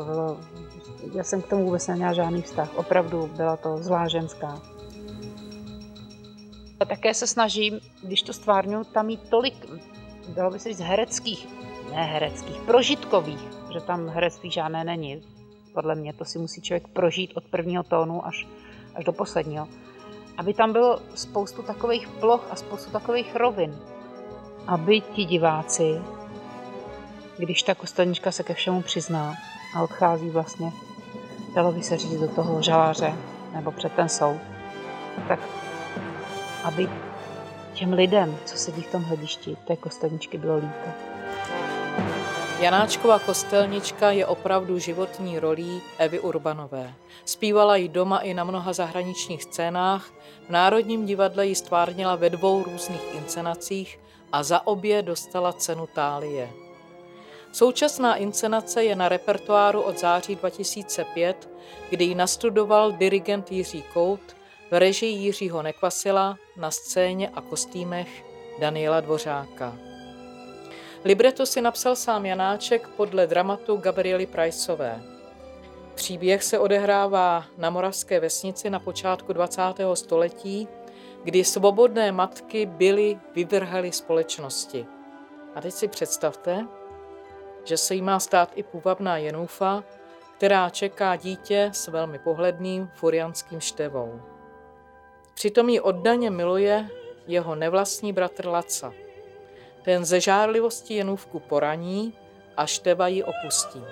[0.00, 0.40] bylo,
[1.14, 2.74] já jsem k tomu vůbec neměla žádný vztah.
[2.76, 4.62] Opravdu byla to zlá ženská.
[6.80, 9.54] A také se snažím, když to stvárňu, tam mít tolik,
[10.28, 11.48] dalo by se říct, hereckých,
[11.90, 13.40] ne hereckých, prožitkových,
[13.72, 15.22] že tam herectví žádné není.
[15.74, 18.46] Podle mě to si musí člověk prožít od prvního tónu až,
[18.94, 19.68] až do posledního.
[20.36, 23.78] Aby tam bylo spoustu takových ploch a spoustu takových rovin.
[24.66, 26.00] Aby ti diváci,
[27.38, 29.34] když ta kostelnička se ke všemu přizná
[29.74, 30.72] a odchází vlastně,
[31.54, 33.14] dalo by se říct do toho žaláře
[33.52, 34.40] nebo před ten soud,
[35.28, 35.40] tak
[36.64, 36.88] aby
[37.74, 40.90] těm lidem, co sedí v tom hledišti, té kostelničky bylo líto.
[42.60, 46.94] Janáčková kostelnička je opravdu životní rolí Evy Urbanové.
[47.24, 50.10] Zpívala ji doma i na mnoha zahraničních scénách,
[50.46, 54.00] v Národním divadle ji stvárnila ve dvou různých inscenacích
[54.32, 56.63] a za obě dostala cenu Tálie.
[57.54, 61.50] Současná inscenace je na repertoáru od září 2005,
[61.90, 64.36] kdy ji nastudoval dirigent Jiří Kout
[64.70, 68.08] v režii Jiřího Nekvasila na scéně a kostýmech
[68.60, 69.76] Daniela Dvořáka.
[71.04, 75.02] Libreto si napsal sám Janáček podle dramatu Gabriely Priceové.
[75.94, 79.62] Příběh se odehrává na moravské vesnici na počátku 20.
[79.94, 80.68] století,
[81.24, 84.86] kdy svobodné matky byly vyvrhaly společnosti.
[85.54, 86.66] A teď si představte,
[87.64, 89.84] že se jí má stát i půvabná Jenůfa,
[90.36, 94.22] která čeká dítě s velmi pohledným furianským števou.
[95.34, 96.88] Přitom ji oddaně miluje
[97.26, 98.92] jeho nevlastní bratr Laca.
[99.82, 102.14] Ten ze žárlivosti Jenůvku poraní
[102.56, 103.84] a števa ji opustí.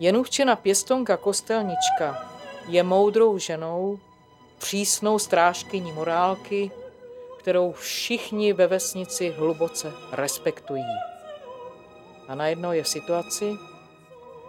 [0.00, 2.32] Jenůvčina pěstonka kostelnička
[2.68, 3.98] je moudrou ženou,
[4.58, 6.70] přísnou strážkyní morálky,
[7.38, 10.84] kterou všichni ve vesnici hluboce respektují.
[12.28, 13.52] A najednou je v situaci,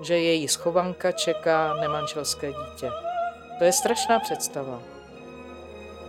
[0.01, 2.91] že její schovanka čeká nemanželské dítě.
[3.57, 4.81] To je strašná představa.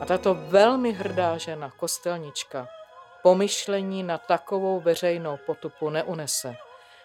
[0.01, 2.69] A tato velmi hrdá žena, kostelnička,
[3.23, 6.57] pomyšlení na takovou veřejnou potupu neunese.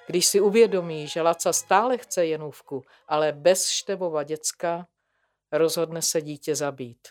[0.07, 4.87] Když si uvědomí, že Laca stále chce jenůvku, ale bez števova děcka,
[5.51, 7.07] rozhodne se dítě zabít.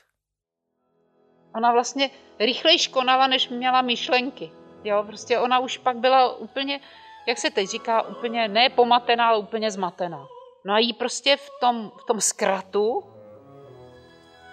[1.55, 4.51] Ona vlastně rychleji konala, než měla myšlenky.
[4.85, 6.81] Jo, prostě ona už pak byla úplně,
[7.29, 10.27] jak se teď říká, úplně ne pomatená, ale úplně zmatená.
[10.65, 13.05] No a jí prostě v tom, v tom zkratu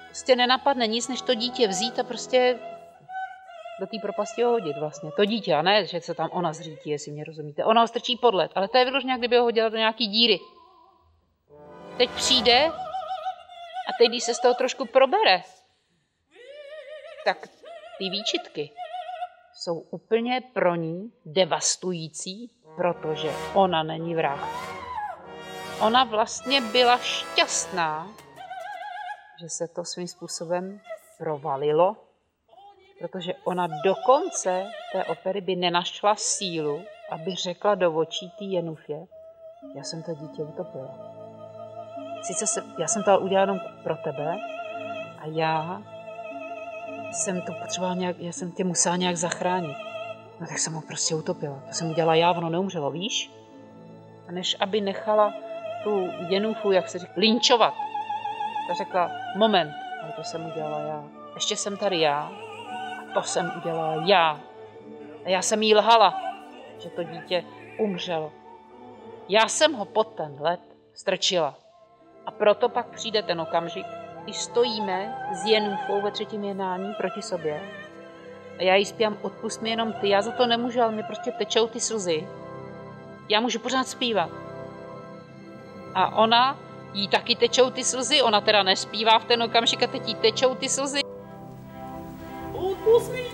[0.05, 2.59] prostě nenapadne nic, než to dítě vzít a prostě
[3.79, 5.11] do té propasti ho hodit vlastně.
[5.11, 7.65] To dítě, a ne, že se tam ona zřítí, jestli mě rozumíte.
[7.65, 10.39] Ona ho strčí pod led, ale to je vyloženě, kdyby ho hodila do nějaký díry.
[11.97, 12.65] Teď přijde
[13.87, 15.41] a teď, když se z toho trošku probere,
[17.25, 17.47] tak
[17.97, 18.69] ty výčitky
[19.53, 24.71] jsou úplně pro ní devastující, protože ona není vrah.
[25.81, 28.07] Ona vlastně byla šťastná,
[29.39, 30.79] že se to svým způsobem
[31.17, 31.95] provalilo,
[32.99, 39.07] protože ona do konce té opery by nenašla sílu, aby řekla do očí té Jenufě,
[39.75, 41.11] já jsem to dítě utopila.
[42.21, 44.37] Sice se, já jsem to udělala jenom pro tebe
[45.19, 45.81] a já
[47.11, 49.90] jsem to potřebovala nějak, já jsem tě musela nějak zachránit.
[50.41, 51.63] No tak jsem ho prostě utopila.
[51.67, 53.31] To jsem udělala já, ono neumřelo, víš?
[54.27, 55.33] A než aby nechala
[55.83, 57.73] tu Jenufu, jak se říká, linčovat,
[58.67, 59.73] tak řekla, moment,
[60.03, 61.03] ale to jsem udělala já.
[61.35, 64.39] Ještě jsem tady já a to jsem udělala já.
[65.25, 66.21] A já jsem jí lhala,
[66.79, 67.43] že to dítě
[67.79, 68.31] umřelo.
[69.29, 70.61] Já jsem ho pod ten led
[70.93, 71.55] strčila.
[72.25, 73.85] A proto pak přijde ten okamžik,
[74.23, 77.80] když stojíme s Jenůfou ve třetím jednání proti sobě.
[78.59, 81.31] A já jí zpívám, odpust mi jenom ty, já za to nemůžu, ale mi prostě
[81.31, 82.27] tečou ty slzy.
[83.29, 84.29] Já můžu pořád zpívat.
[85.95, 86.59] A ona,
[86.93, 90.55] jí taky tečou ty slzy, ona teda nespívá v ten okamžik a teď jí tečou
[90.55, 91.01] ty slzy.
[92.53, 93.30] Odpust mi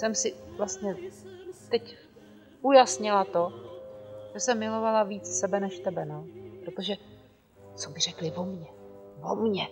[0.00, 0.96] Jsem si vlastně
[1.70, 1.96] teď
[2.62, 3.52] ujasnila to,
[4.34, 6.24] že jsem milovala víc sebe než tebe, no.
[6.64, 6.96] Protože
[7.74, 8.66] co by řekli o mně?
[9.22, 9.68] O mně.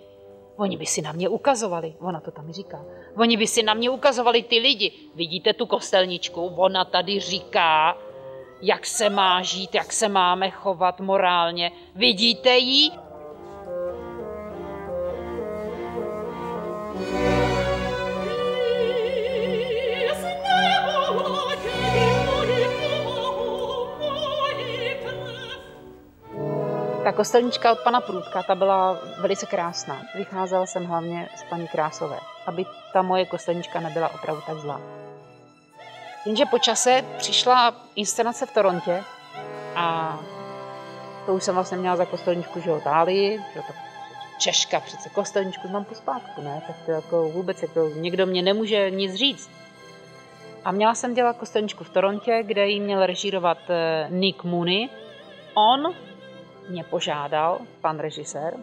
[0.57, 2.85] Oni by si na mě ukazovali, ona to tam říká.
[3.17, 4.93] Oni by si na mě ukazovali ty lidi.
[5.15, 6.47] Vidíte tu kostelničku?
[6.47, 7.99] Ona tady říká,
[8.63, 11.73] jak se má žít, jak se máme chovat morálně.
[11.95, 12.91] Vidíte ji?
[27.09, 30.03] Ta kostelnička od pana Průdka, ta byla velice krásná.
[30.15, 34.81] Vycházela jsem hlavně z paní Krásové, aby ta moje kostelnička nebyla opravdu tak zlá.
[36.27, 39.05] Jenže po čase přišla inscenace v Torontě
[39.75, 40.19] a
[41.27, 43.73] to už jsem vlastně měla za kostelničku, že jo, Tálii, že to
[44.39, 46.63] Češka přece kostelničku mám pospátku, ne?
[46.67, 49.51] Tak to jako vůbec, jako někdo mě nemůže nic říct.
[50.65, 54.89] A měla jsem dělat kostelničku v Torontě, kde jí měl režírovat eh, Nick Mooney.
[55.55, 55.95] On
[56.69, 58.55] mě požádal, pan režisér,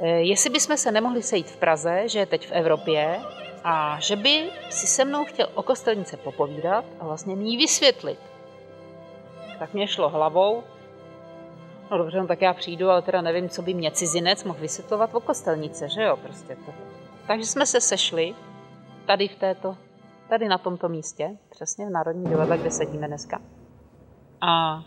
[0.00, 3.20] eh, jestli bychom se nemohli sejít v Praze, že je teď v Evropě,
[3.64, 8.18] a že by si se mnou chtěl o kostelnice popovídat a vlastně ji vysvětlit.
[9.58, 10.62] Tak mě šlo hlavou,
[11.90, 15.14] no dobře, no tak já přijdu, ale teda nevím, co by mě cizinec mohl vysvětlovat
[15.14, 16.72] o kostelnice, že jo, prostě to.
[17.26, 18.34] Takže jsme se sešli
[19.06, 19.76] tady v této,
[20.28, 23.40] tady na tomto místě, přesně v Národním divadle, kde sedíme dneska.
[24.40, 24.82] A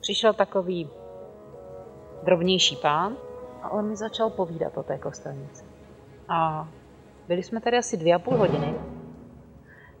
[0.00, 0.90] přišel takový
[2.22, 3.16] drobnější pán
[3.62, 5.64] a on mi začal povídat o té kostelnici.
[6.28, 6.68] A
[7.28, 8.74] byli jsme tady asi dvě a půl hodiny.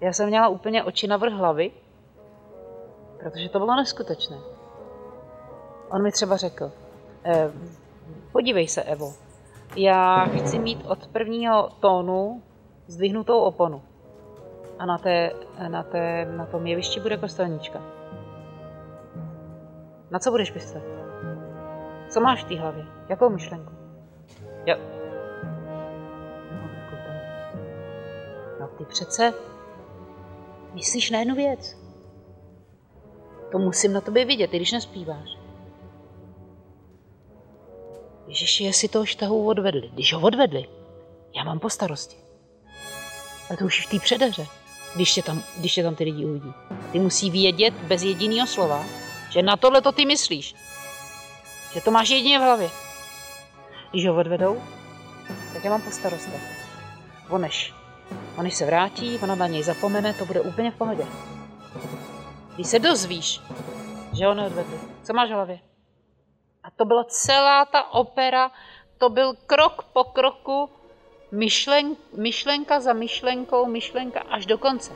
[0.00, 1.70] Já jsem měla úplně oči na vrch hlavy,
[3.18, 4.38] protože to bylo neskutečné.
[5.90, 6.72] On mi třeba řekl,
[7.24, 7.50] eh,
[8.32, 9.12] podívej se, Evo,
[9.76, 12.42] já chci mít od prvního tónu
[12.86, 13.82] zdvihnutou oponu.
[14.78, 15.32] A na, té,
[15.68, 17.82] na, té, na tom jevišti bude kostelnička.
[20.10, 21.01] Na co budeš myslet?
[22.12, 22.84] Co máš v té hlavě?
[23.08, 23.72] Jakou myšlenku?
[24.66, 24.76] Jo.
[26.52, 27.16] No, jako tam.
[28.60, 29.34] no ty přece
[30.74, 31.76] myslíš na jednu věc.
[33.52, 35.28] To musím na tobě vidět, i když nespíváš.
[38.26, 39.90] Ježiši, jestli toho štahu odvedli.
[39.94, 40.68] Když ho odvedli,
[41.36, 42.16] já mám po starosti.
[43.50, 44.46] A to už v té předeře,
[44.94, 46.52] když tě, tam, když tě tam ty lidi uvidí.
[46.92, 48.84] Ty musí vědět bez jediného slova,
[49.30, 50.54] že na tohle to ty myslíš.
[51.74, 52.70] Že to máš jedině v hlavě.
[53.90, 54.62] Když ho odvedou,
[55.52, 56.30] tak já mám po starosti.
[57.28, 57.74] Oneš.
[58.38, 61.06] Oneš se vrátí, ona na něj zapomene, to bude úplně v pohodě.
[62.54, 63.40] Když se dozvíš,
[64.18, 65.58] že ho neodvedli, co máš v hlavě?
[66.62, 68.50] A to byla celá ta opera,
[68.98, 70.70] to byl krok po kroku,
[71.30, 74.92] myšlen, myšlenka za myšlenkou, myšlenka až do konce.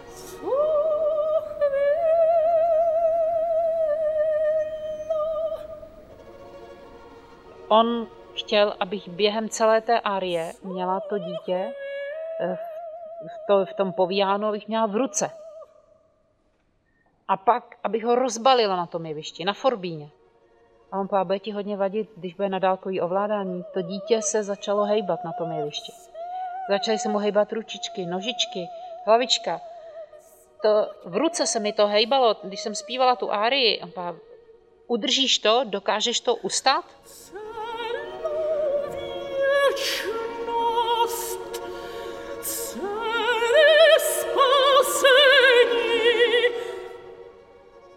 [7.68, 11.72] On chtěl, abych během celé té árie měla to dítě
[12.40, 12.56] eh,
[13.26, 15.30] v, to, v tom povíjánu, abych měla v ruce.
[17.28, 20.10] A pak, abych ho rozbalila na tom jevišti, na forbíně.
[20.92, 23.64] A on bude ti hodně vadit, když bude na dálkový ovládání.
[23.74, 25.92] To dítě se začalo hejbat na tom jevišti.
[26.70, 28.66] Začaly se mu hejbat ručičky, nožičky,
[29.06, 29.60] hlavička.
[30.62, 33.80] To, v ruce se mi to hejbalo, když jsem zpívala tu árii.
[33.82, 34.14] On pá,
[34.86, 36.84] udržíš to, dokážeš to ustát?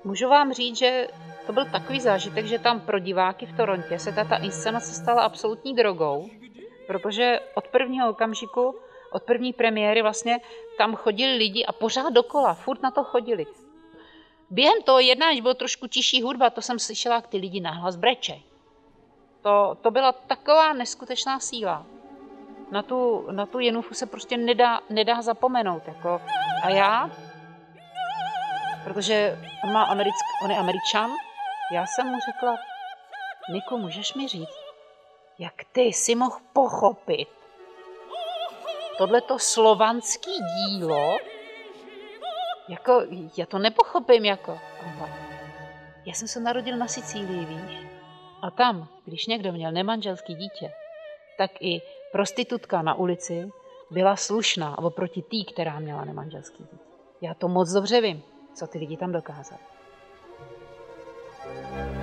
[0.04, 1.08] Můžu vám říct, že
[1.48, 5.76] to byl takový zážitek, že tam pro diváky v Torontě se ta inscenace stala absolutní
[5.76, 6.30] drogou,
[6.88, 8.76] protože od prvního okamžiku,
[9.12, 10.40] od první premiéry vlastně
[10.78, 13.46] tam chodili lidi a pořád dokola, furt na to chodili.
[14.50, 18.49] Během toho jednání bylo trošku tišší hudba, to jsem slyšela, jak ty lidi nahlas brečej.
[19.42, 21.86] To, to byla taková neskutečná síla.
[22.72, 25.88] Na tu, na tu Jenufu se prostě nedá, nedá zapomenout.
[25.88, 26.22] Jako.
[26.64, 27.10] A já,
[28.84, 31.12] protože on, má americk, on je američan,
[31.74, 32.56] já jsem mu řekla,
[33.50, 34.60] Niku, můžeš mi říct,
[35.40, 37.28] jak ty si mohl pochopit
[38.98, 41.18] tohleto slovanský dílo,
[42.68, 43.02] jako,
[43.38, 44.60] já to nepochopím, jako.
[46.06, 47.89] Já jsem se narodil na Sicílii, víš?
[48.42, 50.74] A tam, když někdo měl nemanželský dítě,
[51.38, 51.82] tak i
[52.12, 53.50] prostitutka na ulici
[53.92, 56.84] byla slušná oproti tý, která měla nemanželský dítě.
[57.22, 58.24] Já to moc dobře vím,
[58.54, 59.62] co ty lidi tam dokázali.
[61.96, 61.99] Od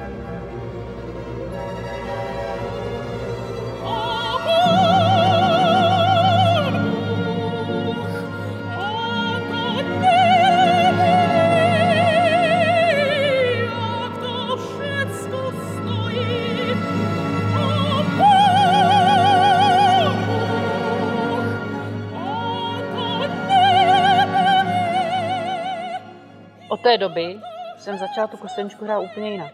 [26.86, 27.40] té doby
[27.78, 29.52] jsem začala tu kostelničku hrát úplně jinak.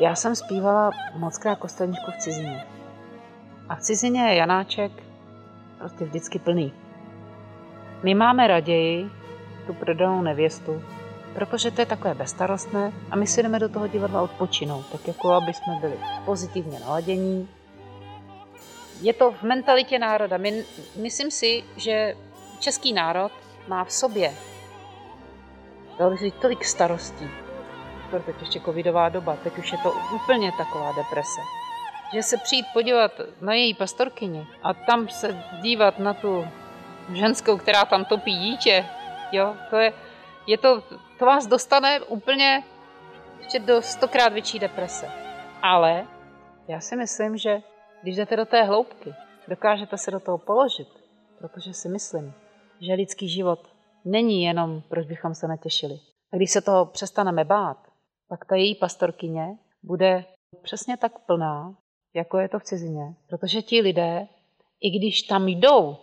[0.00, 2.64] Já jsem zpívala moc krát kostelničku v cizině.
[3.68, 4.92] A v cizině je Janáček
[5.78, 6.72] prostě vždycky plný.
[8.02, 9.10] My máme raději
[9.66, 10.82] tu prodanou nevěstu
[11.34, 15.32] protože to je takové bezstarostné a my si jdeme do toho divadla odpočinout, tak jako
[15.32, 17.48] aby jsme byli pozitivně naladění.
[19.00, 20.36] Je to v mentalitě národa.
[20.36, 20.64] My,
[20.96, 22.14] myslím si, že
[22.58, 23.32] český národ
[23.68, 24.34] má v sobě
[26.40, 27.30] tolik starostí,
[28.26, 31.40] teď ještě covidová doba, teď už je to úplně taková deprese,
[32.14, 36.48] že se přijít podívat na její pastorkyni a tam se dívat na tu
[37.12, 38.86] ženskou, která tam topí dítě,
[39.32, 39.92] jo, to je,
[40.46, 40.80] je to,
[41.18, 42.62] to vás dostane úplně
[43.38, 45.10] ještě do stokrát větší deprese.
[45.62, 46.06] Ale
[46.68, 47.62] já si myslím, že
[48.02, 49.14] když jdete do té hloubky,
[49.48, 50.88] dokážete se do toho položit,
[51.38, 52.34] protože si myslím,
[52.80, 53.73] že lidský život
[54.04, 56.00] není jenom, proč bychom se netěšili.
[56.32, 57.76] A když se toho přestaneme bát,
[58.28, 60.24] pak ta její pastorkyně bude
[60.62, 61.74] přesně tak plná,
[62.14, 63.14] jako je to v cizině.
[63.28, 64.26] Protože ti lidé,
[64.80, 65.96] i když tam jdou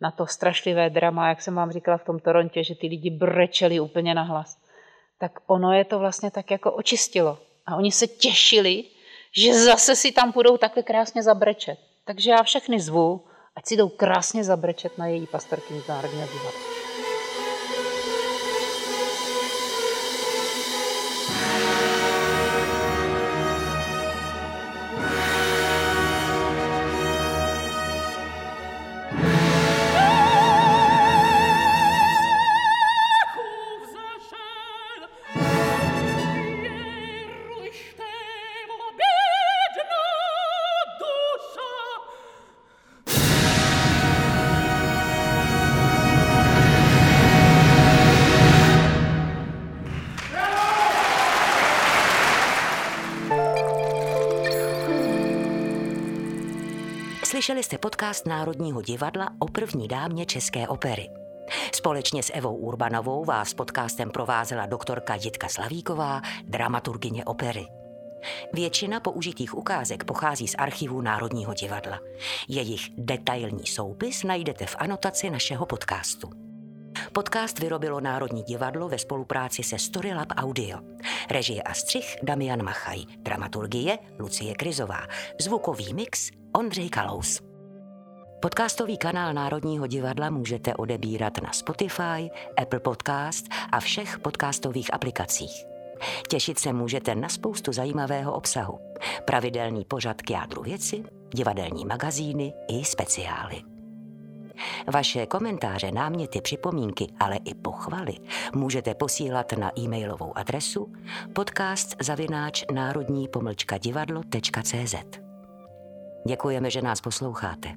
[0.00, 3.80] na to strašlivé drama, jak jsem vám říkala v tom Torontě, že ty lidi brečeli
[3.80, 4.58] úplně na hlas,
[5.18, 7.38] tak ono je to vlastně tak jako očistilo.
[7.66, 8.84] A oni se těšili,
[9.36, 11.78] že zase si tam budou takhle krásně zabrečet.
[12.04, 13.24] Takže já všechny zvu,
[13.56, 16.83] ať si jdou krásně zabrečet na její pastorkyni z Národního divadla.
[57.44, 61.10] Slyšeli jste podcast Národního divadla o první dámě České opery.
[61.72, 67.66] Společně s Evou Urbanovou vás podcastem provázela doktorka Jitka Slavíková, dramaturgině opery.
[68.52, 72.00] Většina použitých ukázek pochází z archivu Národního divadla.
[72.48, 76.43] Jejich detailní soupis najdete v anotaci našeho podcastu.
[77.14, 80.78] Podcast vyrobilo Národní divadlo ve spolupráci se Storylab Audio.
[81.30, 85.00] Režie a střih Damian Machaj, dramaturgie Lucie Krizová,
[85.40, 87.40] zvukový mix Ondřej Kalous.
[88.42, 92.30] Podcastový kanál Národního divadla můžete odebírat na Spotify,
[92.62, 95.64] Apple Podcast a všech podcastových aplikacích.
[96.28, 98.78] Těšit se můžete na spoustu zajímavého obsahu.
[99.24, 101.04] Pravidelný pořad k jádru věci,
[101.34, 103.73] divadelní magazíny i speciály.
[104.92, 108.14] Vaše komentáře, náměty, připomínky, ale i pochvaly
[108.54, 110.92] můžete posílat na e-mailovou adresu
[111.32, 113.28] podcast zavináč národní
[113.78, 114.94] divadlo.cz.
[116.28, 117.68] Děkujeme, že nás posloucháte.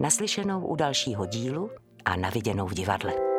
[0.00, 1.70] Naslyšenou u dalšího dílu
[2.04, 3.33] a naviděnou v divadle.